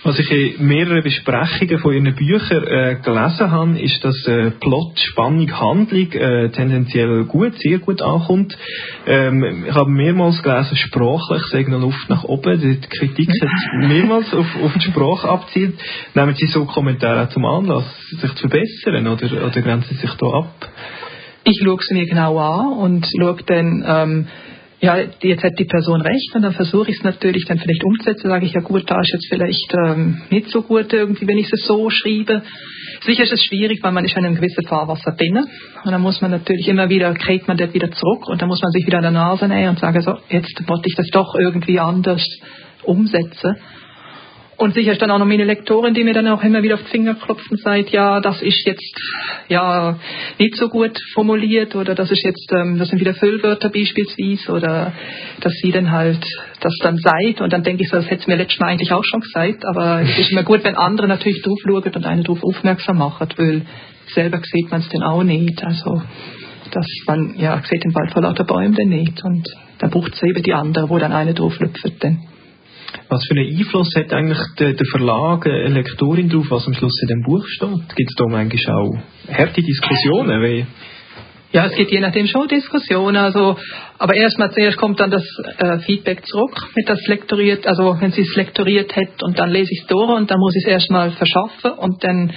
[0.01, 4.97] Was ich in mehreren Besprechungen von Ihren Büchern äh, gelesen habe, ist, dass äh, Plot,
[4.97, 8.57] Spannung, Handlung äh, tendenziell gut, sehr gut ankommt.
[9.05, 12.61] Ähm, ich habe mehrmals gelesen, sprachlich sei noch Luft nach oben.
[12.61, 13.49] Die Kritik hat
[13.89, 15.77] mehrmals auf, auf die Sprache abzielt.
[16.15, 20.27] Nehmen Sie so Kommentare zum Anlass, sich zu verbessern oder, oder grenzen Sie sich da
[20.27, 20.69] ab?
[21.43, 24.27] Ich schaue sie mir genau an und schaue dann, ähm,
[24.81, 28.29] ja, jetzt hat die Person recht und dann versuche ich es natürlich dann vielleicht umzusetzen,
[28.29, 31.51] sage ich, ja gut, da ist jetzt vielleicht ähm, nicht so gut irgendwie, wenn ich
[31.51, 32.43] es so schreibe.
[33.01, 35.37] Sicher ist es schwierig, weil man ist in einem gewissen Fahrwasser drin
[35.83, 38.61] und dann muss man natürlich immer wieder, kriegt man das wieder zurück und dann muss
[38.61, 41.35] man sich wieder an der Nase nähen und sagen, so, jetzt wollte ich das doch
[41.35, 42.25] irgendwie anders
[42.83, 43.57] umsetzen.
[44.59, 46.83] Und sicher ist dann auch noch meine Lektorin, die mir dann auch immer wieder auf
[46.83, 48.93] die Finger klopft und sagt, ja, das ist jetzt
[49.47, 49.97] ja
[50.37, 54.91] nicht so gut formuliert oder das ist jetzt, ähm, das sind wieder Füllwörter beispielsweise oder
[55.39, 56.19] dass sie dann halt
[56.59, 59.03] das dann seid und dann denke ich so, das hätte mir letztes Mal eigentlich auch
[59.05, 62.43] schon gesagt, aber es ist immer gut, wenn andere natürlich drauf schauen und einen darauf
[62.43, 63.61] aufmerksam machen, weil
[64.13, 65.63] selber sieht man es dann auch nicht.
[65.63, 66.01] Also
[66.71, 69.47] dass man ja sieht den Wald vor lauter Bäumen dann nicht und
[69.79, 72.03] dann braucht es eben die andere, wo dann eine drauf lüpft.
[72.03, 72.19] Dann.
[73.09, 76.99] Was für einen Einfluss hat eigentlich der, der Verlag, eine Lektorin darauf, was am Schluss
[77.01, 77.95] in dem Buch steht?
[77.95, 78.97] Gibt es da manchmal auch
[79.31, 80.41] harte Diskussionen?
[80.41, 80.65] Wie
[81.51, 83.17] ja, es gibt je nachdem schon Diskussionen.
[83.17, 83.57] Also,
[83.97, 85.23] aber erstmal zuerst kommt dann das
[85.57, 89.71] äh, Feedback zurück, mit das lektoriert, also wenn sie es lektoriert hat und dann lese
[89.71, 92.31] ich es durch und dann muss ich es erstmal verschaffen und dann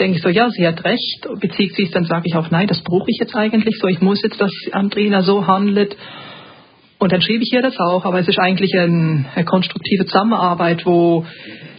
[0.00, 3.06] denke ich so, ja, sie hat recht, beziehungsweise dann sage ich auch, nein, das brauche
[3.06, 5.96] ich jetzt eigentlich so, ich muss jetzt, dass Andrina so handelt
[6.98, 10.86] und dann schriebe ich ihr das auch, aber es ist eigentlich ein, eine konstruktive Zusammenarbeit,
[10.86, 11.26] wo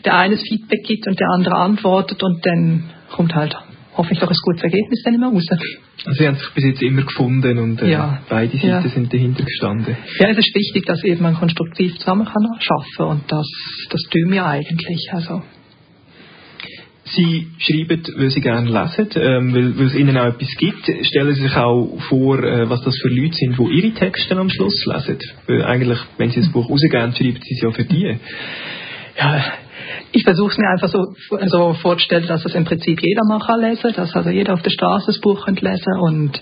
[0.05, 3.55] der eine Feedback gibt und der andere antwortet und dann kommt halt
[3.95, 5.45] hoffentlich auch ein gutes Ergebnis dann immer raus.
[5.49, 8.21] Also Sie haben sich bis jetzt immer gefunden und äh, ja.
[8.29, 8.81] beide Seiten ja.
[8.81, 9.97] sind dahinter gestanden.
[10.19, 13.47] Ja, es ist wichtig, dass eben man konstruktiv zusammen kann schaffen und das,
[13.89, 15.09] das tun wir eigentlich.
[15.11, 15.41] Also
[17.15, 20.83] Sie schreiben, weil Sie gerne lesen, ähm, weil, weil, es Ihnen auch etwas gibt.
[21.03, 24.49] Stellen Sie sich auch vor, äh, was das für Leute sind, die Ihre Texte am
[24.49, 25.19] Schluss lesen.
[25.47, 28.17] Weil eigentlich, wenn Sie das Buch rausgeben, schreiben Sie es ja für die.
[29.19, 29.43] Ja,
[30.11, 31.13] ich versuche es mir einfach so,
[31.47, 34.69] so vorzustellen, dass es im Prinzip jeder mal kann lesen, dass also jeder auf der
[34.69, 36.41] Straße das Buch könnte lesen und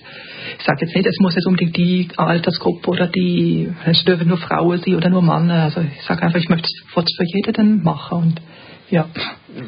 [0.58, 4.38] ich sage jetzt nicht, es muss jetzt unbedingt die Altersgruppe oder die, es dürfen nur
[4.38, 5.64] Frauen sein oder nur Männer.
[5.64, 8.42] Also ich sage einfach, ich möchte es für jeden machen und
[8.90, 9.10] ja.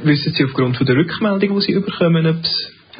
[0.04, 2.38] Wissen Sie aufgrund von der Rückmeldung, die Sie bekommen, ob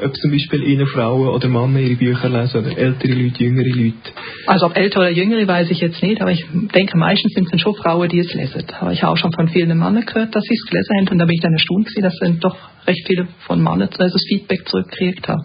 [0.04, 4.12] ob zum Beispiel Ihnen Frauen oder Männer ihre Bücher lesen oder ältere Leute, jüngere Leute?
[4.46, 7.62] Also ob ältere oder jüngere weiß ich jetzt nicht, aber ich denke meistens sind es
[7.62, 8.64] schon Frauen, die es lesen.
[8.80, 11.18] Aber ich habe auch schon von vielen Männern gehört, dass sie es gelesen haben und
[11.18, 14.68] da bin ich dann erstaunt gewesen, dass dann doch recht viele von Männern das Feedback
[14.68, 15.44] zurückgekriegt haben.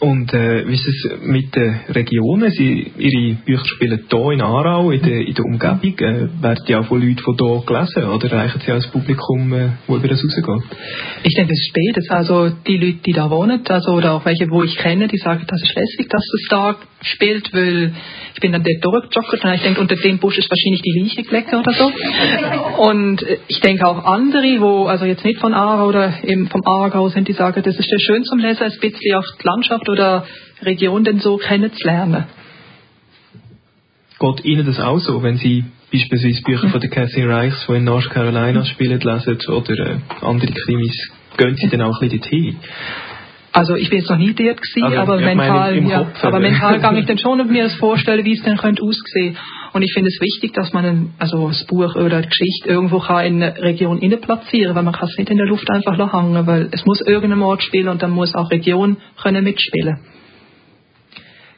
[0.00, 2.50] Und äh, wie ist es mit den Regionen?
[2.50, 5.98] Sie, Ihre Bücher spielen hier in Aarau, in der, in der Umgebung.
[5.98, 9.68] Äh, werden die auch von Leuten von hier gelesen oder erreichen Sie das Publikum, äh,
[9.86, 10.78] wo über das rausgeht?
[11.22, 12.10] Ich denke, es ist spätestens.
[12.10, 15.44] Also die Leute, die da wohnen, also, oder auch welche, wo ich kenne, die sagen,
[15.46, 17.94] das ist lässig, dass es da spielt, weil
[18.34, 21.22] ich bin dann dort durchgejoggt und ich denke, unter dem Busch ist wahrscheinlich die Leiche
[21.22, 21.92] gelegen oder so.
[22.82, 26.62] Und äh, ich denke auch andere, wo also jetzt nicht von Aarau oder eben vom
[26.64, 29.88] Aargau sind, die sagen, das ist ja schön zum Lesen, ein bisschen auch die Landschaft
[29.88, 30.26] oder
[30.62, 32.24] Region denn so kennenzulernen.
[34.18, 37.84] Geht Ihnen das auch so, wenn Sie beispielsweise Bücher von der Cassie Reichs, die in
[37.84, 42.56] North Carolina spielen, lesen oder äh, andere Krimis, gehen Sie dann auch ein bisschen dorthin?
[43.56, 46.40] Also ich bin jetzt noch nie dort gewesen, also, aber mental, im ja, Kopf, aber
[46.40, 49.36] mental kann ich dann schon mir das vorstellen, wie es dann könnte aussehen.
[49.72, 52.98] Und ich finde es wichtig, dass man ein, also das Buch oder die Geschichte irgendwo
[52.98, 55.96] kann in eine Region innen platzieren, weil man kann es nicht in der Luft einfach
[56.12, 60.00] hängen, weil es muss irgendein Ort spielen und dann muss auch Region können mitspielen.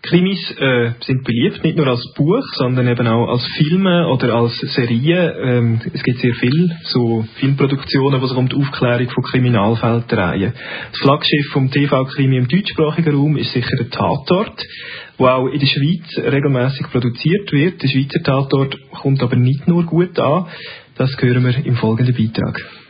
[0.09, 4.57] Krimis äh, sind beliebt, nicht nur als Buch, sondern eben auch als Filme oder als
[4.59, 5.33] Serien.
[5.42, 10.53] Ähm, es gibt sehr viele so Filmproduktionen, die sich um die Aufklärung von Kriminalfällen drehen.
[10.92, 14.64] Das Flaggschiff vom TV-Krimi im deutschsprachigen Raum ist sicher der Tatort,
[15.19, 17.83] wo auch in der Schweiz regelmäßig produziert wird.
[17.83, 20.47] Der Schweizer Tatort kommt aber nicht nur gut an.
[20.97, 22.86] Das hören wir im folgenden Beitrag.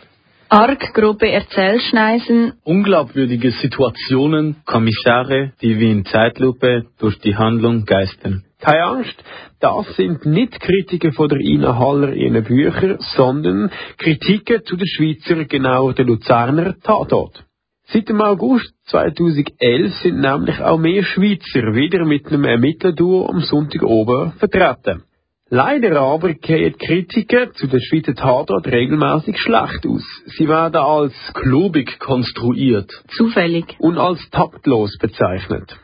[0.48, 8.44] Arg grobe Erzählschneisen, unglaubwürdige Situationen, Kommissare, die wie in Zeitlupe durch die Handlung geistern.
[8.60, 9.24] Keine Angst,
[9.58, 15.46] das sind nicht Kritiken von der Ina Haller ihren Büchern, sondern Kritiken zu der Schweizer,
[15.46, 17.44] genauer der Luzerner Tatort.
[17.88, 23.82] Seit dem August 2011 sind nämlich auch mehr Schweizer wieder mit einem Ermittlerduo am Sonntag
[23.82, 25.02] oben vertreten.
[25.48, 30.02] Leider aber gehen Kritiker zu der Schweizer Tatort regelmäßig schlecht aus.
[30.36, 32.90] Sie werden als klobig konstruiert.
[33.16, 33.76] Zufällig.
[33.78, 35.78] Und als taktlos bezeichnet.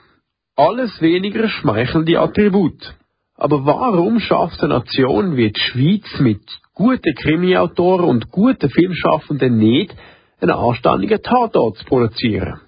[0.56, 2.96] Alles weniger schmeichelnde Attribut.
[3.36, 6.42] Aber warum schafft eine Nation wie die Schweiz mit
[6.74, 9.94] guten Krimiautoren und guten Filmschaffenden nicht,
[10.40, 12.60] einen anständigen Tatort zu produzieren?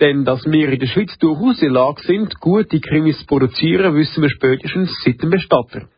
[0.00, 3.94] Denn dass wir in der Schweiz durchaus in der Lage sind, gute Krimis zu produzieren,
[3.94, 5.88] wissen wir spätestens seit dem Bestatter.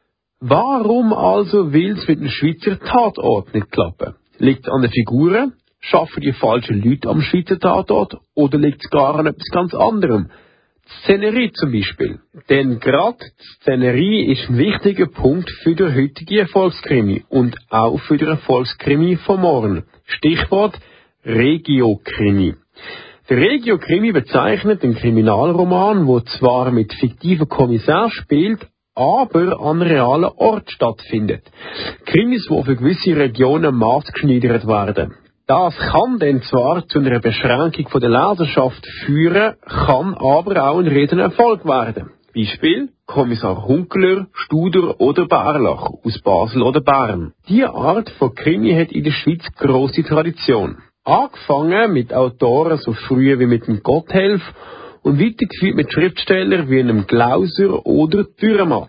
[0.40, 4.14] Warum also will es mit dem Schweizer Tatort nicht klappen?
[4.38, 5.54] Liegt es an den Figuren?
[5.80, 8.16] Schaffen die falschen Leute am Schweizer Tatort?
[8.34, 10.30] Oder liegt es gar an etwas ganz anderem?
[11.02, 12.20] Szenerie zum Beispiel.
[12.48, 13.18] Denn gerade
[13.60, 19.40] Szenerie ist ein wichtiger Punkt für den heutigen Erfolgskrimi und auch für den Erfolgskrimi von
[19.40, 19.84] morgen.
[20.04, 20.78] Stichwort
[21.24, 22.54] Regiokrimi.
[23.30, 30.70] Der Regiokrimi bezeichnet einen Kriminalroman, wo zwar mit fiktiven Kommissar spielt, aber an realen Ort
[30.70, 31.42] stattfindet.
[32.06, 35.14] Krimis, wo für gewisse Regionen maßgeschneidert werden.
[35.46, 41.66] Das kann dann zwar zu einer Beschränkung der Leserschaft führen, kann aber auch ein Riesenerfolg
[41.66, 42.10] werden.
[42.34, 47.32] Beispiel Kommissar Hunkler, Studer oder Barlach aus Basel oder Bern.
[47.48, 50.78] Diese Art von Krimi hat in der Schweiz große Tradition.
[51.04, 54.40] Angefangen mit Autoren so früh wie mit dem Gotthelf
[55.04, 58.88] und weitergeführt mit Schriftstellern wie einem Glauser oder Dürrematt.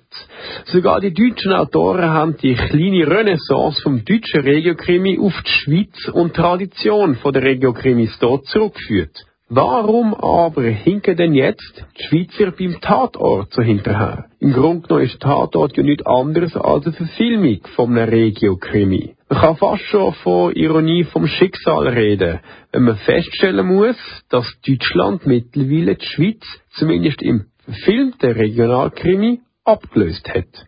[0.65, 6.30] Sogar die deutschen Autoren haben die kleine Renaissance vom deutschen Regiokrimi auf die Schweiz und
[6.30, 9.25] die Tradition der Regiokrimis dort zurückgeführt.
[9.49, 14.25] Warum aber hinken denn jetzt die Schweizer beim Tatort so hinterher?
[14.39, 19.14] Im Grunde genommen ist Tatort ja nichts anderes als eine Verfilmung von einem Regio-Krimi.
[19.27, 22.39] Man kann fast schon von Ironie vom Schicksal reden,
[22.71, 23.97] wenn man feststellen muss,
[24.29, 26.43] dass Deutschland mittlerweile die Schweiz
[26.75, 30.67] zumindest im verfilmten Regionalkrimi abgelöst hat.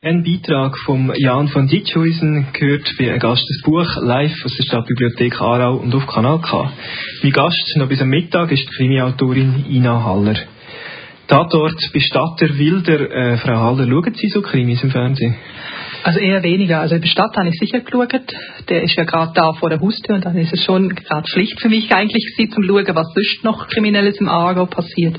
[0.00, 4.64] Ein Beitrag von Jan von Ditschhuisen gehört wie ein Gast des Buch live aus der
[4.64, 6.72] Stadtbibliothek Aarau und auf Kanal K.
[7.22, 10.36] Mein Gast noch bis am Mittag ist die Krimi-Autorin Ina Haller.
[11.26, 15.36] Tatort Bestatter Wilder, äh, Frau Haller, schauen Sie so Krimis im Fernsehen?
[16.04, 16.80] Also eher weniger.
[16.80, 18.34] Also Bestatter habe ich sicher geschaut.
[18.68, 21.58] Der ist ja gerade da vor der Haustür und dann ist es schon gerade Pflicht
[21.62, 25.18] für mich eigentlich sie zum schauen, was sonst noch Kriminelles im Aargau passiert.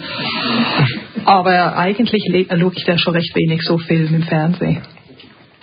[1.26, 2.24] Aber eigentlich
[2.60, 4.84] schaue ich da schon recht wenig so Film im Fernsehen.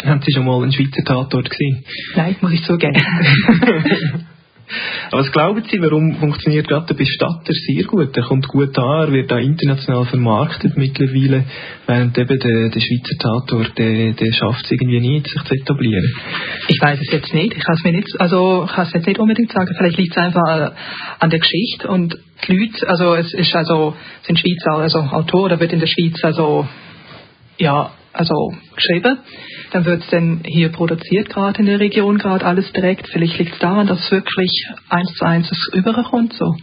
[0.04, 1.84] Haben Sie schon mal einen Schweizer Tatort gesehen?
[2.16, 3.00] Nein, muss ich zugeben.
[5.10, 8.16] Aber was glauben Sie, warum funktioniert gerade der Bestatter sehr gut?
[8.16, 11.44] Er kommt gut an, er wird da international vermarktet mittlerweile,
[11.86, 16.04] während eben der, der Schweizer Tatort, der, der schafft es irgendwie nicht, sich zu etablieren.
[16.68, 17.54] Ich weiß es jetzt nicht.
[17.56, 19.74] Ich kann es mir nicht, also kann es jetzt nicht unbedingt sagen.
[19.76, 20.72] Vielleicht liegt es einfach
[21.18, 22.16] an der Geschichte und
[22.48, 26.22] die Leute, also es ist also, sind Schweizer, also Autor, da wird in der Schweiz
[26.24, 26.66] also,
[27.58, 29.18] ja, also geschrieben.
[29.70, 33.08] Dann wird es dann hier produziert, gerade in der Region, gerade alles direkt.
[33.08, 34.50] Vielleicht liegt es daran, dass wirklich
[34.88, 36.34] eins zu eins es überkommt.
[36.34, 36.54] So.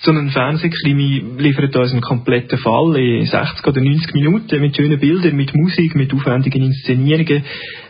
[0.00, 5.00] So ein Fernsehkrimi liefert uns einen kompletten Fall in 60 oder 90 Minuten mit schönen
[5.00, 7.42] Bildern, mit Musik, mit aufwendigen Inszenierungen.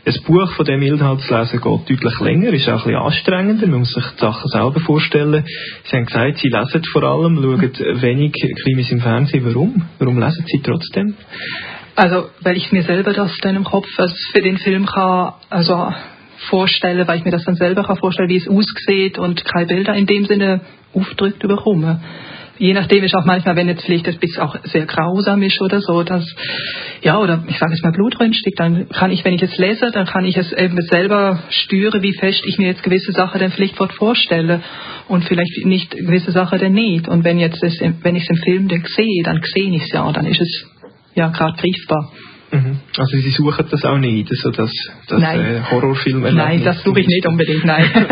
[0.07, 3.66] Ein Buch von dem Inhalt zu lesen geht deutlich länger, ist auch ein bisschen anstrengender,
[3.66, 5.45] man muss sich die Sachen selber vorstellen.
[5.85, 9.45] Sie haben gesagt, Sie lesen vor allem, schauen wenig Krimis im Fernsehen.
[9.45, 9.83] Warum?
[9.99, 11.14] Warum lesen Sie trotzdem?
[11.99, 15.92] Also, weil ich mir selber das dann im Kopf also für den Film kann, also
[16.49, 19.94] vorstelle, weil ich mir das dann selber kann vorstellen, wie es aussieht und keine Bilder
[19.94, 20.61] in dem Sinne
[20.94, 22.01] aufdrückt bekomme.
[22.57, 25.80] Je nachdem ist auch manchmal, wenn jetzt vielleicht das bisschen auch sehr grausam ist oder
[25.80, 26.24] so, dass,
[27.03, 30.07] ja, oder ich sage jetzt mal blutrünstig, dann kann ich, wenn ich es lese, dann
[30.07, 33.74] kann ich es eben selber steuern, wie fest ich mir jetzt gewisse Sachen dann vielleicht
[33.74, 34.61] vorstelle
[35.09, 37.09] und vielleicht nicht gewisse Sachen dann nicht.
[37.09, 39.92] Und wenn jetzt es, wenn ich es im Film dann sehe, dann sehe ich es
[39.92, 40.78] ja, dann ist es
[41.19, 42.12] ja gerade greifbar.
[42.51, 42.81] Mhm.
[42.97, 44.73] Also Sie suchen das auch nicht, so das,
[45.07, 45.71] das nein.
[45.71, 47.91] Horrorfilm Nein, das suche ich nicht unbedingt, nein.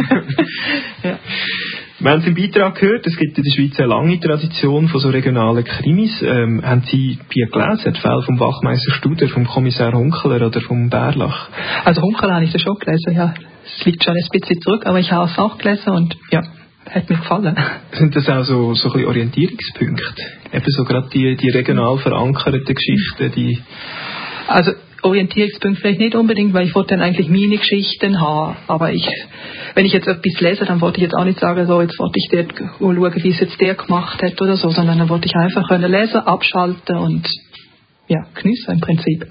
[1.02, 1.18] ja.
[1.98, 5.00] Wir haben es im Beitrag gehört, es gibt in der Schweiz eine lange Tradition von
[5.00, 6.20] so regionalen Krimis.
[6.20, 10.90] Ähm, haben Sie die gelesen, die Fälle vom Wachmeister Studer, vom Kommissar Hunkler oder vom
[10.90, 11.48] Bärlach?
[11.84, 13.32] Also Hunkler habe ich das schon gelesen, ja.
[13.64, 16.42] Es liegt schon ein bisschen zurück, aber ich habe es auch gelesen und ja,
[16.90, 17.56] hat mir gefallen.
[17.92, 20.22] Sind das auch so, so ein Orientierungspunkte?
[20.52, 23.58] Eben so gerade die, die regional verankerten Geschichten, die...
[24.48, 24.72] Also
[25.02, 28.56] Orientierungspunkt vielleicht nicht unbedingt, weil ich wollte dann eigentlich meine Geschichten haben.
[28.66, 29.06] Aber ich,
[29.74, 32.18] wenn ich jetzt etwas lese, dann wollte ich jetzt auch nicht sagen, so, jetzt wollte
[32.18, 35.34] ich dort schauen, wie es jetzt der gemacht hat oder so, sondern dann wollte ich
[35.34, 37.26] einfach können lesen, abschalten und
[38.08, 39.26] ja, genießen im Prinzip.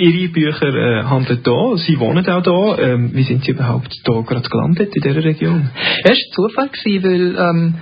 [0.00, 2.78] Ihre Bücher äh, handeln da, Sie wohnen auch da.
[2.78, 5.70] Ähm, wie sind Sie überhaupt da gerade gelandet in dieser Region?
[6.04, 7.74] Ja, es war Zufall, gewesen, weil ähm,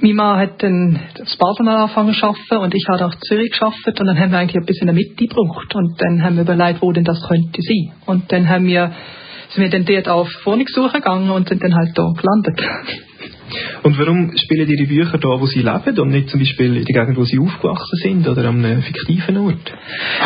[0.00, 3.50] meine Mann hat dann das Basel mal angefangen zu arbeiten und ich habe auch Zürich
[3.50, 6.36] gearbeitet und dann haben wir eigentlich ein bisschen in der Mitte gebraucht und dann haben
[6.36, 7.92] wir überlegt, wo denn das könnte sein.
[8.06, 8.92] Und dann haben wir,
[9.50, 13.07] sind wir dann dort auf Wohnungssuche gegangen und sind dann halt da gelandet.
[13.82, 17.02] Und warum spielen Ihre Bücher da, wo Sie leben und nicht zum Beispiel in der
[17.02, 19.72] Gegend, wo Sie aufgewachsen sind oder an einem fiktiven Ort?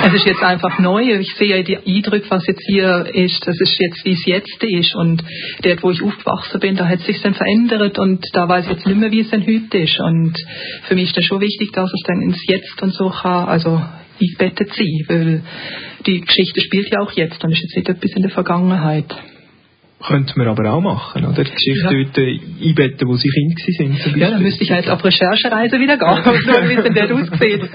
[0.05, 1.03] Es ist jetzt einfach neu.
[1.19, 3.47] Ich sehe ja die Eindrücke, was jetzt hier ist.
[3.47, 4.95] Das ist jetzt, wie es jetzt ist.
[4.95, 5.23] Und
[5.63, 8.73] dort, wo ich aufgewachsen bin, da hat es sich dann verändert und da weiß ich
[8.73, 10.01] jetzt nicht mehr, wie es denn heute ist.
[10.01, 10.35] Und
[10.89, 13.81] für mich ist das schon wichtig, dass es dann ins Jetzt und so kann, also
[14.21, 15.43] eingebettet sein, weil
[16.07, 19.07] die Geschichte spielt ja auch jetzt und ist jetzt nicht etwas in der Vergangenheit.
[20.07, 21.45] Könnte man aber auch machen, oder?
[21.45, 21.91] Die Geschichte Ja.
[22.05, 25.97] dort äh, einbetten, wo sie Kind waren, Ja, dann müsste ich halt auf Recherchereise wieder
[25.97, 27.63] gehen und es denn dort aussieht.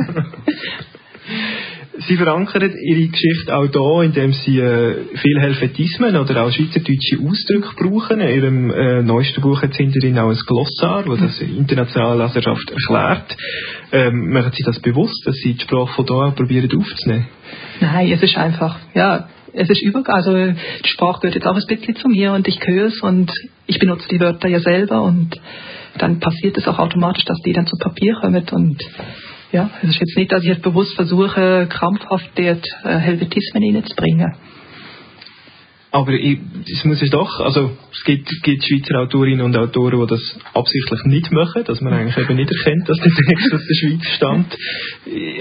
[2.07, 7.69] Sie verankern Ihre Geschichte auch da, indem Sie äh, viele Helvetismen oder auch schweizerdeutsche Ausdrücke
[7.75, 8.19] brauchen.
[8.21, 12.69] In Ihrem äh, neuesten Buch hat hinter Ihnen auch ein Glossar, das das internationale Leserschaft
[12.69, 13.35] erklärt.
[13.91, 17.27] Ähm, machen Sie das bewusst, dass Sie die Sprache von da probieren aufzunehmen?
[17.81, 19.27] Nein, es ist einfach, ja,
[19.57, 22.59] es ist über, also die Sprache gehört jetzt auch ein bisschen zu mir und ich
[22.65, 23.31] höre es und
[23.65, 25.35] ich benutze die Wörter ja selber und
[25.97, 28.77] dann passiert es auch automatisch, dass die dann zu Papier kommen und
[29.51, 34.35] ja, es ist jetzt nicht, dass ich jetzt bewusst versuche, krampfhaft dort äh, Helvetismen reinzubringen.
[35.89, 36.37] Aber ich,
[36.69, 40.99] es muss es doch, also es gibt, gibt Schweizer Autorinnen und Autoren, die das absichtlich
[41.05, 44.53] nicht machen, dass man eigentlich eben nicht erkennt, dass der Text aus der Schweiz stammt.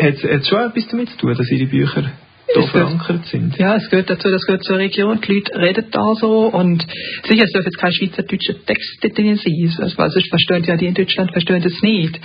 [0.00, 2.12] Hat es schon etwas damit zu tun, dass Ihre Bücher
[2.48, 3.58] Es gehört- verankert sind?
[3.58, 5.20] Ja, es gehört dazu, das gehört zur Region.
[5.20, 6.86] Die Leute reden da so und
[7.24, 10.86] sicher, es dürfen jetzt kein schweizerdeutscher Text drin sein, also, weil sonst verstehen ja die
[10.86, 12.20] in Deutschland verstehen das nicht.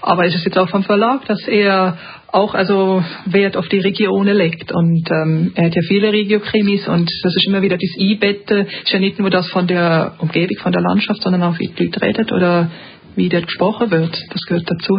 [0.00, 1.98] Aber es ist jetzt auch vom Verlag, dass er
[2.32, 7.10] auch also Wert auf die Regionen legt und ähm, er hat ja viele Regiokrimis und
[7.22, 10.72] das ist immer wieder das Einbetten, ist ja nicht nur das von der Umgebung, von
[10.72, 12.70] der Landschaft, sondern auch wie die Leute reden oder
[13.14, 14.18] wie dort gesprochen wird.
[14.30, 14.98] Das gehört dazu.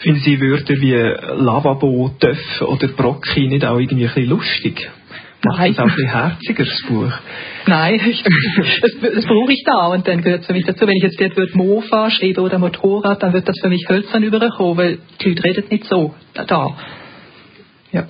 [0.00, 4.90] Finden Sie Wörter wie Lavabo, Töff oder Brocki nicht auch irgendwie ein bisschen lustig?
[5.44, 5.74] Macht Nein.
[5.74, 7.12] das auch ein bisschen herziger, das Buch?
[7.66, 10.86] Nein, ich, das, das brauche ich da und dann gehört es für mich dazu.
[10.86, 14.22] Wenn ich jetzt dort Wort Mofa schreibe oder Motorrad, dann wird das für mich hölzern
[14.22, 16.44] überkommen, weil die Leute reden nicht so da.
[16.44, 16.76] da.
[17.92, 18.06] Ja.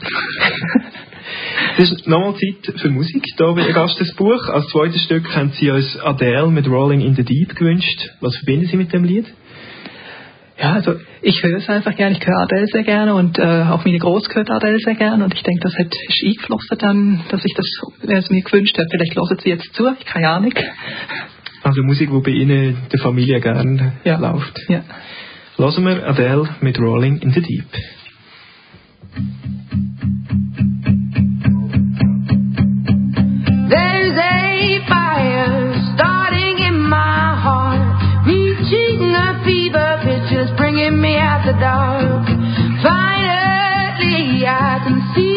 [1.78, 4.49] Es ist nochmal Zeit für Musik hier bei Gast des Buch.
[4.49, 8.11] Als zweites Stück haben Sie uns Adele mit Rolling in the Deep gewünscht.
[8.20, 9.26] Was verbinden Sie mit dem Lied?
[10.59, 13.85] Ja, also ich höre es einfach gerne, ich höre Adele sehr gerne und äh, auch
[13.85, 17.45] meine Groß hört Adele sehr gerne und ich denke, das hat ist eingeflossen dann, dass
[17.45, 17.67] ich das,
[18.03, 20.55] wer es mir gewünscht hat, vielleicht hören Sie jetzt zu, ich keine Ahnung.
[21.63, 24.19] Also Musik, die bei Ihnen in der Familie gerne Ja.
[24.19, 24.59] läuft.
[24.69, 24.83] Ja.
[25.59, 27.65] Hören wir Adele mit Rolling in the Deep.
[33.69, 39.96] There's a fire starting in my heart, reaching a fever
[40.87, 42.26] pitch, me out the dark.
[42.82, 45.36] Finally, I can see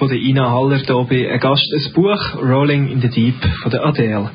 [0.00, 3.70] von der Ina Haller hier bei «Ein Gast, ein Buch», «Rolling in the Deep» von
[3.70, 4.30] der Adele.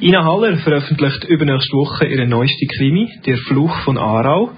[0.00, 4.52] Ina Haller veröffentlicht übernächste Woche ihre neueste Krimi, «Der Fluch von Aarau».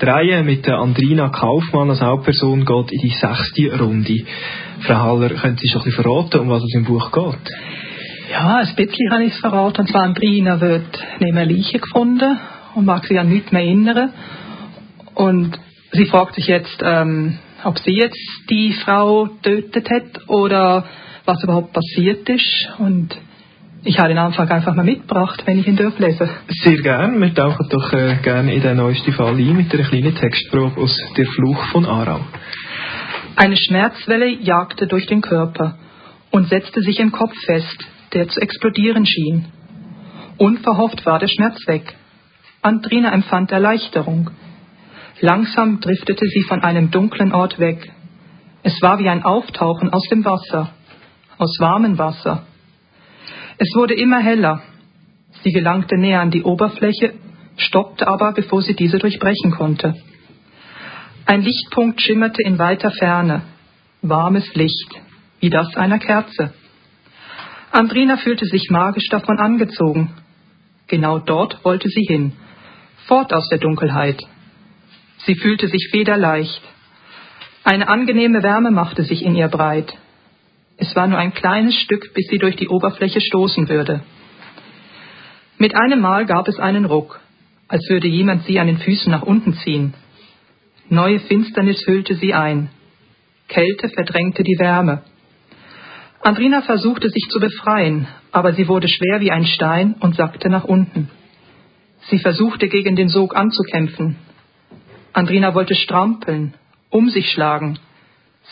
[0.00, 4.24] Die Reihe mit der Andrina Kaufmann als Hauptperson geht in die sechste Runde.
[4.80, 7.52] Frau Haller, können Sie schon ein bisschen verraten, um was es im Buch geht?
[8.32, 9.82] Ja, ein bisschen habe ich es verraten.
[9.82, 12.38] Und zwar Andrina wird neben einer Leiche gefunden
[12.74, 14.14] und mag sich an nichts mehr erinnern.
[15.14, 15.60] Und
[15.92, 20.84] sie fragt sich jetzt, ähm, ob sie jetzt die Frau tötet hat oder
[21.24, 22.68] was überhaupt passiert ist.
[22.78, 23.16] Und
[23.82, 26.30] ich habe den Anfang einfach mal mitgebracht, wenn ich ihn lesen darf
[26.62, 27.20] Sehr gern.
[27.20, 30.96] Wir tauchen doch äh, gerne in den neuesten Fall ein mit einer kleinen Textprobe aus
[31.16, 32.20] Der Fluch von Aarau.
[33.36, 35.78] Eine Schmerzwelle jagte durch den Körper
[36.30, 39.46] und setzte sich im Kopf fest, der zu explodieren schien.
[40.36, 41.94] Unverhofft war der Schmerz weg.
[42.62, 44.30] Andrina empfand Erleichterung.
[45.20, 47.92] Langsam driftete sie von einem dunklen Ort weg.
[48.62, 50.72] Es war wie ein Auftauchen aus dem Wasser,
[51.36, 52.46] aus warmem Wasser.
[53.58, 54.62] Es wurde immer heller.
[55.42, 57.14] Sie gelangte näher an die Oberfläche,
[57.56, 59.94] stoppte aber, bevor sie diese durchbrechen konnte.
[61.26, 63.42] Ein Lichtpunkt schimmerte in weiter Ferne.
[64.00, 64.90] Warmes Licht,
[65.40, 66.54] wie das einer Kerze.
[67.70, 70.14] Andrina fühlte sich magisch davon angezogen.
[70.86, 72.32] Genau dort wollte sie hin,
[73.06, 74.26] fort aus der Dunkelheit.
[75.26, 76.62] Sie fühlte sich federleicht.
[77.64, 79.92] Eine angenehme Wärme machte sich in ihr breit.
[80.76, 84.02] Es war nur ein kleines Stück, bis sie durch die Oberfläche stoßen würde.
[85.58, 87.20] Mit einem Mal gab es einen Ruck,
[87.68, 89.92] als würde jemand sie an den Füßen nach unten ziehen.
[90.88, 92.70] Neue Finsternis hüllte sie ein.
[93.46, 95.02] Kälte verdrängte die Wärme.
[96.22, 100.64] Andrina versuchte sich zu befreien, aber sie wurde schwer wie ein Stein und sackte nach
[100.64, 101.10] unten.
[102.08, 104.16] Sie versuchte gegen den Sog anzukämpfen.
[105.12, 106.54] Andrina wollte strampeln,
[106.90, 107.78] um sich schlagen.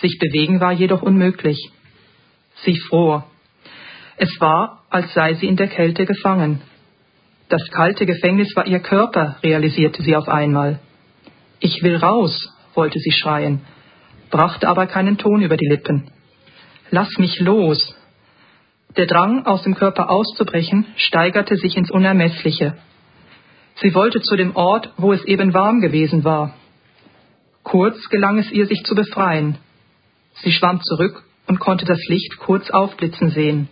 [0.00, 1.70] Sich bewegen war jedoch unmöglich.
[2.64, 3.26] Sie fror.
[4.16, 6.60] Es war, als sei sie in der Kälte gefangen.
[7.48, 10.80] Das kalte Gefängnis war ihr Körper, realisierte sie auf einmal.
[11.60, 13.62] Ich will raus, wollte sie schreien,
[14.30, 16.10] brachte aber keinen Ton über die Lippen.
[16.90, 17.94] Lass mich los.
[18.96, 22.76] Der Drang, aus dem Körper auszubrechen, steigerte sich ins Unermessliche.
[23.80, 26.54] Sie wollte zu dem Ort, wo es eben warm gewesen war.
[27.62, 29.58] Kurz gelang es ihr, sich zu befreien.
[30.42, 33.68] Sie schwamm zurück und konnte das Licht kurz aufblitzen sehen.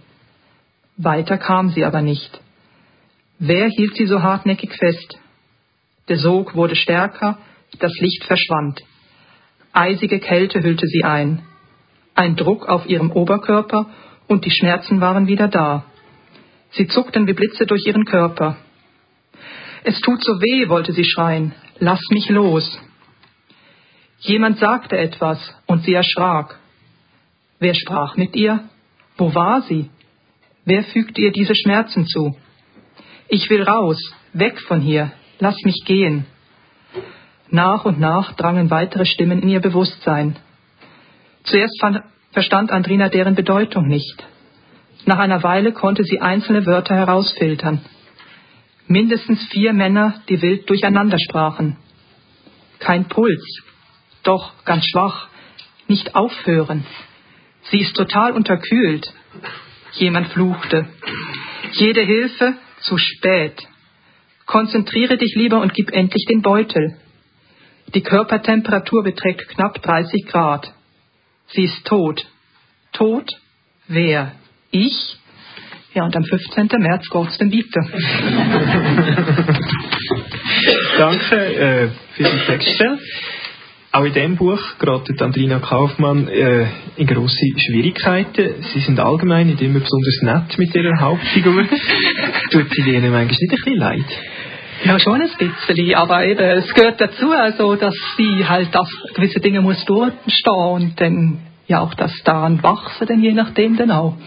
[0.97, 2.41] Weiter kam sie aber nicht.
[3.39, 5.19] Wer hielt sie so hartnäckig fest?
[6.09, 7.39] Der Sog wurde stärker,
[7.79, 8.83] das Licht verschwand.
[9.73, 11.43] Eisige Kälte hüllte sie ein.
[12.15, 13.91] Ein Druck auf ihrem Oberkörper
[14.27, 15.85] und die Schmerzen waren wieder da.
[16.71, 18.57] Sie zuckten wie Blitze durch ihren Körper.
[19.89, 21.55] Es tut so weh, wollte sie schreien.
[21.78, 22.76] Lass mich los.
[24.18, 26.59] Jemand sagte etwas und sie erschrak.
[27.61, 28.64] Wer sprach mit ihr?
[29.16, 29.89] Wo war sie?
[30.64, 32.37] Wer fügte ihr diese Schmerzen zu?
[33.28, 33.97] Ich will raus,
[34.32, 36.26] weg von hier, lass mich gehen.
[37.51, 40.34] Nach und nach drangen weitere Stimmen in ihr Bewusstsein.
[41.45, 44.26] Zuerst fand, verstand Andrina deren Bedeutung nicht.
[45.05, 47.82] Nach einer Weile konnte sie einzelne Wörter herausfiltern.
[48.89, 51.76] Mindestens vier Männer, die wild durcheinander sprachen.
[52.78, 53.62] Kein Puls,
[54.22, 55.28] doch ganz schwach,
[55.89, 56.84] nicht aufhören,
[57.70, 59.12] Sie ist total unterkühlt.
[59.95, 60.87] Jemand fluchte.
[61.72, 63.66] Jede Hilfe zu spät.
[64.45, 66.99] Konzentriere dich lieber und gib endlich den Beutel.
[67.95, 70.72] Die Körpertemperatur beträgt knapp 30 Grad.
[71.49, 72.26] Sie ist tot.
[72.93, 73.30] Tot?
[73.89, 74.32] Wer?
[74.70, 75.18] Ich?
[75.97, 76.68] Ja, und am 15.
[76.78, 77.80] März geht's dann weiter.
[80.99, 82.99] Danke äh, für die Textstelle.
[83.92, 86.66] Auch in diesem Buch gerät Andrina Kaufmann äh,
[86.99, 88.62] in grosse Schwierigkeiten.
[88.74, 91.64] Sie sind allgemein nicht immer besonders nett mit ihrer Hauptfigur.
[92.51, 94.05] Tut sie denen manchmal nicht ein bisschen leid?
[94.84, 99.40] Ja, schon ein bisschen, aber eben, es gehört dazu, also, dass sie halt das, gewisse
[99.40, 104.18] Dinge muss durchstehen und dann ja auch das daran wachsen, dann je nachdem dann auch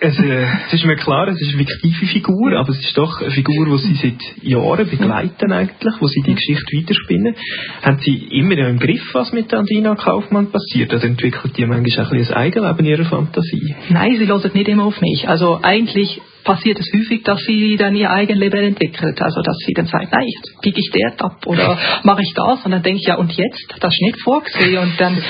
[0.00, 3.20] es, äh, es ist mir klar, es ist eine fiktive Figur, aber es ist doch
[3.20, 7.34] eine Figur, die Sie seit Jahren begleiten eigentlich, wo Sie die Geschichte weiterspinnen.
[7.82, 10.92] Haben Sie immer im Griff, was mit Andina Kaufmann passiert?
[10.94, 13.74] Oder entwickelt die manchmal ein, ein Eigenleben in ihrer Fantasie?
[13.90, 15.28] Nein, sie hört nicht immer auf mich.
[15.28, 19.20] Also eigentlich passiert es häufig, dass sie dann ihr Eigenleben entwickelt.
[19.20, 22.64] Also dass sie dann sagt, nein, jetzt biege ich der ab oder mache ich das
[22.64, 23.74] und dann denke ich, ja und jetzt?
[23.80, 25.22] Das ist nicht vorgesehen und dann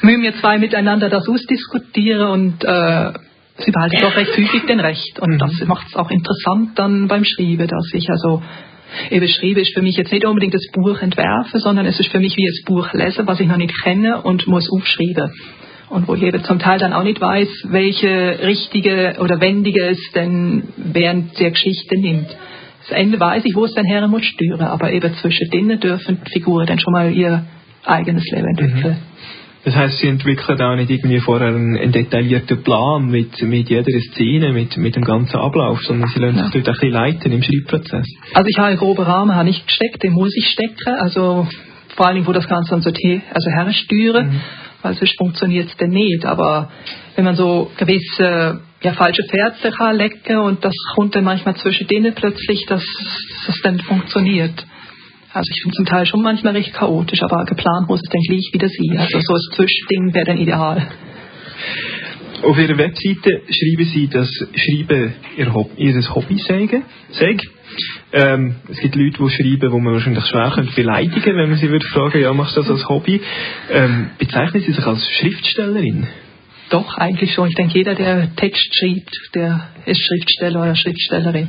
[0.00, 3.12] müssen wir zwei miteinander das ausdiskutieren und äh,
[3.58, 5.18] sie behalten doch recht häufig den Recht.
[5.20, 5.38] Und mhm.
[5.38, 8.42] das macht es auch interessant dann beim Schreiben, dass ich also
[9.10, 12.20] eben schreibe ist für mich jetzt nicht unbedingt das Buch entwerfen, sondern es ist für
[12.20, 15.30] mich wie das Buch lesen, was ich noch nicht kenne und muss aufschreiben.
[15.88, 20.00] und wo ich eben zum Teil dann auch nicht weiß, welche richtige oder wendige es
[20.14, 22.36] denn während der Geschichte nimmt.
[22.88, 26.20] Das Ende weiß ich, wo es dann her muss stören, aber eben zwischen denen dürfen
[26.26, 27.44] die Figuren dann schon mal ihr
[27.84, 28.94] eigenes Leben entwickeln.
[28.94, 29.45] Mhm.
[29.66, 34.00] Das heißt, sie entwickeln auch nicht irgendwie vorher einen, einen detaillierten Plan mit, mit jeder
[34.12, 36.44] Szene, mit, mit dem ganzen Ablauf, sondern sie lassen Ja.
[36.44, 38.06] sich dort ein bisschen leiten im Schreibprozess.
[38.32, 41.48] Also ich habe einen groben Rahmen habe ich gesteckt, den muss ich stecken, also
[41.96, 44.40] vor allen Dingen, wo das Ganze dann so also hersteuern, Mhm.
[44.82, 46.24] weil sonst funktioniert es dann nicht.
[46.24, 46.70] Aber
[47.16, 51.88] wenn man so gewisse ja, falsche Pferde kann lecken und das kommt dann manchmal zwischen
[51.88, 52.84] denen plötzlich, dass
[53.48, 54.64] das dann funktioniert.
[55.36, 58.48] Also ich finde zum Teil schon manchmal recht chaotisch, aber geplant muss es dann gleich
[58.54, 58.98] wieder sein.
[58.98, 60.88] Also so ein Zwischending wäre dann ideal.
[62.42, 66.82] Auf ihrer Webseite schreiben sie, dass Schreiben ihr Hob ihr Hobby sei.
[67.10, 67.36] sei.
[68.14, 71.68] Ähm, es gibt Leute, die schreiben, wo man wahrscheinlich schwer könnte beleidigen wenn man sie
[71.68, 73.20] würde fragen, ja, machst du das als Hobby?
[73.70, 76.06] Ähm, bezeichnen sie sich als Schriftstellerin?
[76.70, 77.48] Doch, eigentlich schon.
[77.48, 81.48] Ich denke, jeder, der Text schreibt, der ist Schriftsteller oder Schriftstellerin.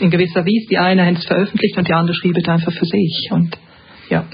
[0.00, 0.66] In gewisser Weise.
[0.70, 3.28] Die einen haben es veröffentlicht und die anderen schreiben einfach für sich.
[3.30, 3.56] Und
[4.08, 4.26] ja.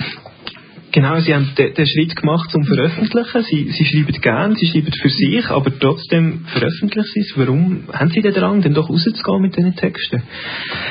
[0.97, 3.43] Genau, Sie haben den, den Schritt gemacht zum Veröffentlichen.
[3.43, 7.33] Sie, Sie schreiben gern, Sie schreiben für sich, aber trotzdem veröffentlichen Sie es.
[7.37, 10.23] Warum haben Sie den Drang, denn doch rauszugehen mit diesen Texten?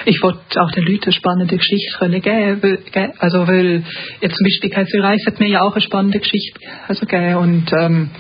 [0.06, 2.78] Ich wollte auch den Leuten eine spannende Geschichte können geben.
[3.18, 3.84] Also, weil
[4.22, 7.38] jetzt zum Beispiel Kaiser Reis hat mir ja auch eine spannende Geschichte also, gegeben.
[7.38, 8.12] Und ähm,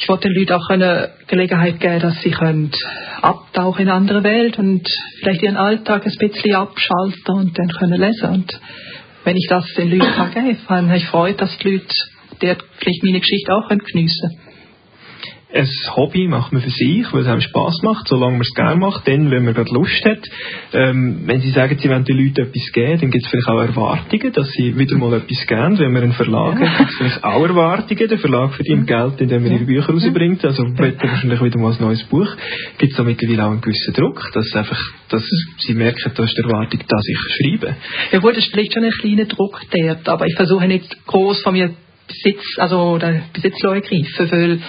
[0.00, 2.70] ich wollte den Leuten auch eine Gelegenheit geben, dass sie können
[3.20, 4.88] abtauchen in eine andere Welt und
[5.18, 8.30] vielleicht ihren Alltag ein bisschen abschalten und dann können lesen.
[8.30, 8.60] Und
[9.24, 11.94] wenn ich das den Leuten kann geben kann, habe ich Freude, dass die Leute
[12.40, 14.38] der vielleicht meine Geschichte auch können geniessen
[15.52, 18.76] Ein Hobby macht man für sich, weil es einem Spass macht, solange man es gerne
[18.76, 20.20] macht, dann, wenn man gerade Lust hat.
[20.72, 23.60] Ähm, wenn Sie sagen, Sie wollen den Leuten etwas geben, dann gibt es vielleicht auch
[23.60, 25.78] Erwartungen, dass Sie wieder mal etwas geben.
[25.78, 28.08] Wenn man einen Verlag hat, gibt es vielleicht auch Erwartungen.
[28.08, 30.44] Der Verlag verdient Geld, indem er ihre Bücher rausbringt.
[30.44, 32.28] Also wird wahrscheinlich wieder mal ein neues Buch.
[32.78, 35.24] Gibt es da mittlerweile auch einen gewissen Druck, dass einfach, dass
[35.58, 37.76] Sie merken, da ist die Erwartung, dass ich schreibe.
[38.12, 41.42] Ja gut, es ist vielleicht schon ein kleiner Druck dort, aber ich versuche nicht groß
[41.42, 41.70] von mir
[42.06, 44.60] Besitz, also oder Besitz zu ergreifen, weil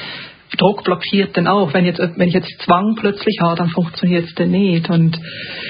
[0.58, 1.74] Druck blockiert dann auch.
[1.74, 4.90] Wenn, jetzt, wenn ich jetzt Zwang plötzlich habe, dann funktioniert es dann nicht.
[4.90, 5.18] Und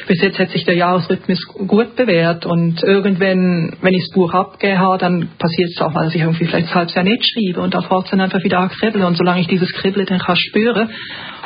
[0.08, 2.46] bis jetzt hat sich der Jahresrhythmus gut bewährt.
[2.46, 4.58] Und irgendwann, wenn ich das Buch habe,
[4.98, 7.62] dann passiert es auch dass ich irgendwie vielleicht ein halbes Jahr nicht schreibe.
[7.62, 7.74] Und
[8.06, 9.06] es dann einfach wieder kribbeln.
[9.06, 10.90] Und solange ich dieses Kribbeln dann kann spüren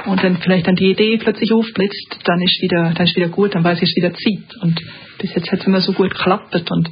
[0.05, 3.55] und dann vielleicht dann die Idee plötzlich aufblitzt, dann ist wieder, dann ist wieder gut,
[3.55, 4.55] dann weiß ich, es wieder zieht.
[4.61, 4.81] Und
[5.17, 6.53] bis jetzt hat es immer so gut geklappt.
[6.71, 6.89] Und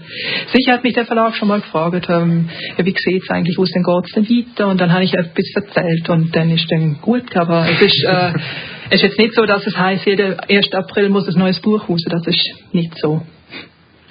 [0.54, 3.72] sicher hat mich der Verlag schon mal gefragt, ähm, wie sieht es eigentlich, wo es
[3.72, 4.68] denn geht denn weiter?
[4.70, 7.36] Und dann habe ich etwas erzählt und dann ist dann gut.
[7.36, 8.34] Aber es ist, äh,
[8.90, 10.74] es ist jetzt nicht so, dass es heißt, jeder 1.
[10.74, 12.04] April muss ein neues Buch raus.
[12.10, 13.22] Das ist nicht so.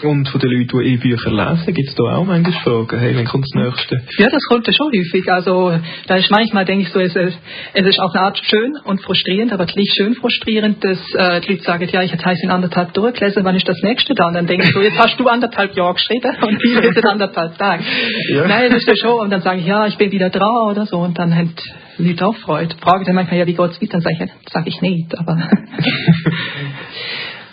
[0.03, 2.99] Und von den Leuten, die E-Bücher lesen, gibt es da auch manchmal Fragen.
[2.99, 4.03] Hey, wann kommt das Nächste?
[4.19, 5.31] Ja, das kommt ja schon häufig.
[5.31, 7.39] Also da ist manchmal, denke ich so, es ist,
[7.73, 11.53] es ist auf eine Art schön und frustrierend, aber gleich schön frustrierend, dass äh, die
[11.53, 14.27] Leute sagen, ja, ich habe es in anderthalb durchgelesen, wann ist das nächste da?
[14.27, 17.57] Und dann denke ich so, jetzt hast du anderthalb Jahre geschrieben und die lesen anderthalb
[17.59, 17.85] Tage.
[18.31, 18.49] Ja.
[18.49, 19.21] Nein, das ist ja schon.
[19.21, 20.99] Und dann sage ich, ja, ich bin wieder dran oder so.
[20.99, 21.55] Und dann haben
[21.99, 22.75] die Leute auch Freude.
[22.81, 23.93] Fragen dann manchmal, ja, wie geht's weiter?
[23.93, 25.19] Dann sage ich, ja, sage ich nicht.
[25.19, 25.37] Aber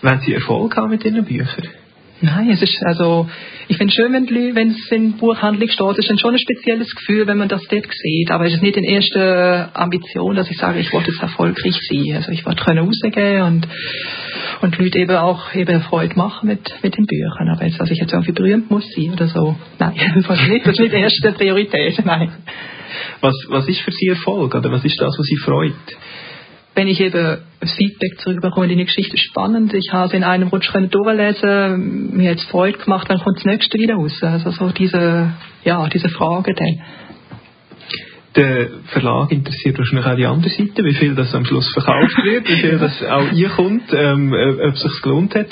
[0.02, 1.68] Wenn Sie Erfolg haben mit Ihren Büchern?
[2.22, 3.30] Nein, es ist also,
[3.70, 7.28] ich finde schön, wenn, die es in Buchhandlung steht, es ist schon ein spezielles Gefühl,
[7.28, 8.30] wenn man das dort sieht.
[8.32, 12.16] Aber es ist nicht in erster Ambition, dass ich sage, ich wollte jetzt erfolgreich sein.
[12.18, 13.68] Also ich wollte können rausgehen und,
[14.62, 17.50] und die Leute eben auch eben Freude machen mit, mit den Büchern.
[17.56, 20.66] Aber jetzt, dass ich jetzt irgendwie berühmt muss sein oder so, nein, das ist nicht,
[20.66, 22.32] das ist nicht erste Priorität, nein.
[23.22, 24.54] Was, was ist für Sie Erfolg?
[24.56, 25.74] Oder was ist das, was Sie freut?
[26.76, 27.40] Wenn ich eben
[27.78, 32.46] Feedback zurückbekomme, die Geschichte spannend, ich habe in einem Rutsch können durchlesen, mir hat es
[32.46, 34.18] Freude gemacht, dann kommt das nächste wieder raus.
[34.22, 36.82] Also so diese, ja, diese Frage dann.
[38.36, 42.48] Der Verlag interessiert wahrscheinlich auch die andere Seite, wie viel das am Schluss verkauft wird,
[42.48, 45.48] wie viel das auch einkommt, ähm, äh, ob es sich gelohnt hat.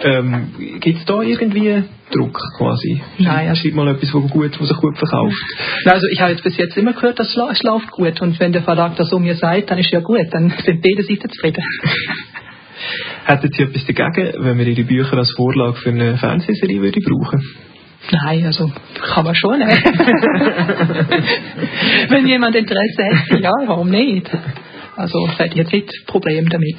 [0.00, 3.00] Ähm, Gibt es da irgendwie Druck quasi?
[3.18, 5.34] Nein, also- Schreib mal etwas, wo gut, wo sich gut verkauft.
[5.84, 8.94] Also ich habe jetzt bis jetzt immer gehört, das läuft gut und wenn der Verlag
[8.96, 11.64] das so mir sagt, dann ist ja gut, dann sind beide Seiten zufrieden.
[13.24, 17.42] Hätten Sie etwas dagegen, wenn wir Ihre Bücher als Vorlage für eine Fernsehserie würde brauchen?
[18.10, 18.70] Nein, also
[19.14, 19.58] kann man schon.
[19.58, 19.66] Ne?
[22.08, 24.28] wenn jemand Interesse hätte, ja, warum nicht?
[24.96, 26.76] Also das hätte ich jetzt nicht Problem damit.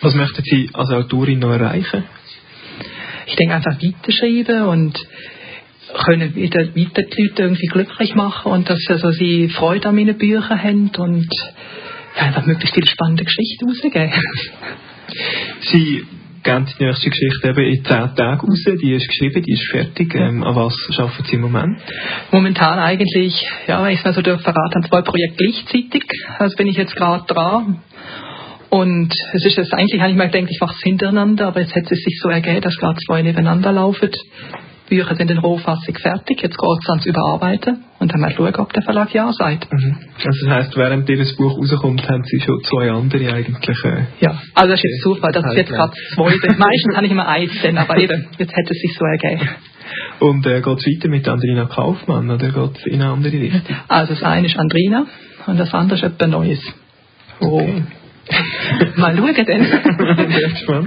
[0.00, 2.04] Was möchten Sie als Autorin noch erreichen?
[3.28, 4.98] ich denke einfach weiterschreiben und
[6.06, 10.16] können wieder weiter die Leute irgendwie glücklich machen und dass also sie Freude an meinen
[10.16, 11.28] Büchern haben und
[12.16, 14.12] ja, einfach möglichst viele spannende Geschichten rausgeben.
[15.60, 16.06] Sie
[16.48, 18.64] gerne die nächste Geschichte eben in zehn Tagen raus.
[18.64, 20.14] Die ist geschrieben, die ist fertig.
[20.14, 21.78] Ähm, an was arbeiten Sie im Moment?
[22.32, 23.34] Momentan eigentlich,
[23.66, 26.04] ja, wenn ich es mal so verraten, zwei Projekte gleichzeitig.
[26.38, 27.80] Also bin ich jetzt gerade dran.
[28.70, 31.74] Und es ist jetzt eigentlich, habe ich mal gedacht, ich mache es hintereinander, aber jetzt
[31.74, 34.10] hätte es sich so ergeben, dass gerade zwei nebeneinander laufen.
[34.88, 38.72] Bücher sind in Rohfassung fertig, jetzt geht es ans Überarbeiten und dann mal schauen, ob
[38.72, 39.72] der Verlag ja sagt.
[39.72, 39.96] Mhm.
[40.24, 43.84] Also das heisst, während Ihres Buch rauskommt, haben Sie schon zwei andere eigentlich...
[43.84, 46.58] Äh, ja, also das ist jetzt Zufall, dass es jetzt gerade zwei sind.
[46.58, 49.48] Meistens habe ich immer eins, aber eben, jetzt hätte es sich so ergeben.
[50.20, 53.76] Und äh, geht es weiter mit Andrina Kaufmann oder geht es in eine andere Richtung?
[53.88, 55.06] Also das eine ist Andrina
[55.46, 56.60] und das andere ist etwas Neues.
[57.40, 57.60] Oh.
[57.60, 57.82] Okay.
[58.96, 60.86] mal schauen dann.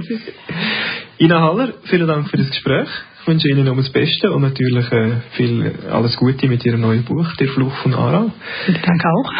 [1.18, 2.88] Ina Haller, vielen Dank für das Gespräch.
[3.22, 7.04] Ich wünsche Ihnen nur das Beste und natürlich äh, viel alles Gute mit Ihrem neuen
[7.04, 8.32] Buch, Der Fluch von Aarau.
[8.66, 9.32] Danke auch.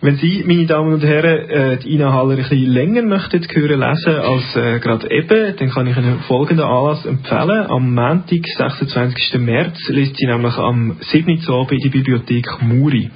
[0.00, 3.80] Wenn Sie, meine Damen und Herren, äh, die Ina Haller ein bisschen länger möchten hören
[3.80, 7.66] lesen als äh, gerade eben, dann kann ich Ihnen folgenden Anlass empfehlen.
[7.68, 9.38] Am Montag, 26.
[9.40, 11.38] März, liest sie nämlich am 7.
[11.48, 13.10] Abend in die Bibliothek Muri.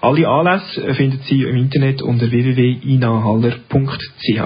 [0.00, 4.40] Alle Anlässe finden Sie im Internet unter www.inahaller.ch.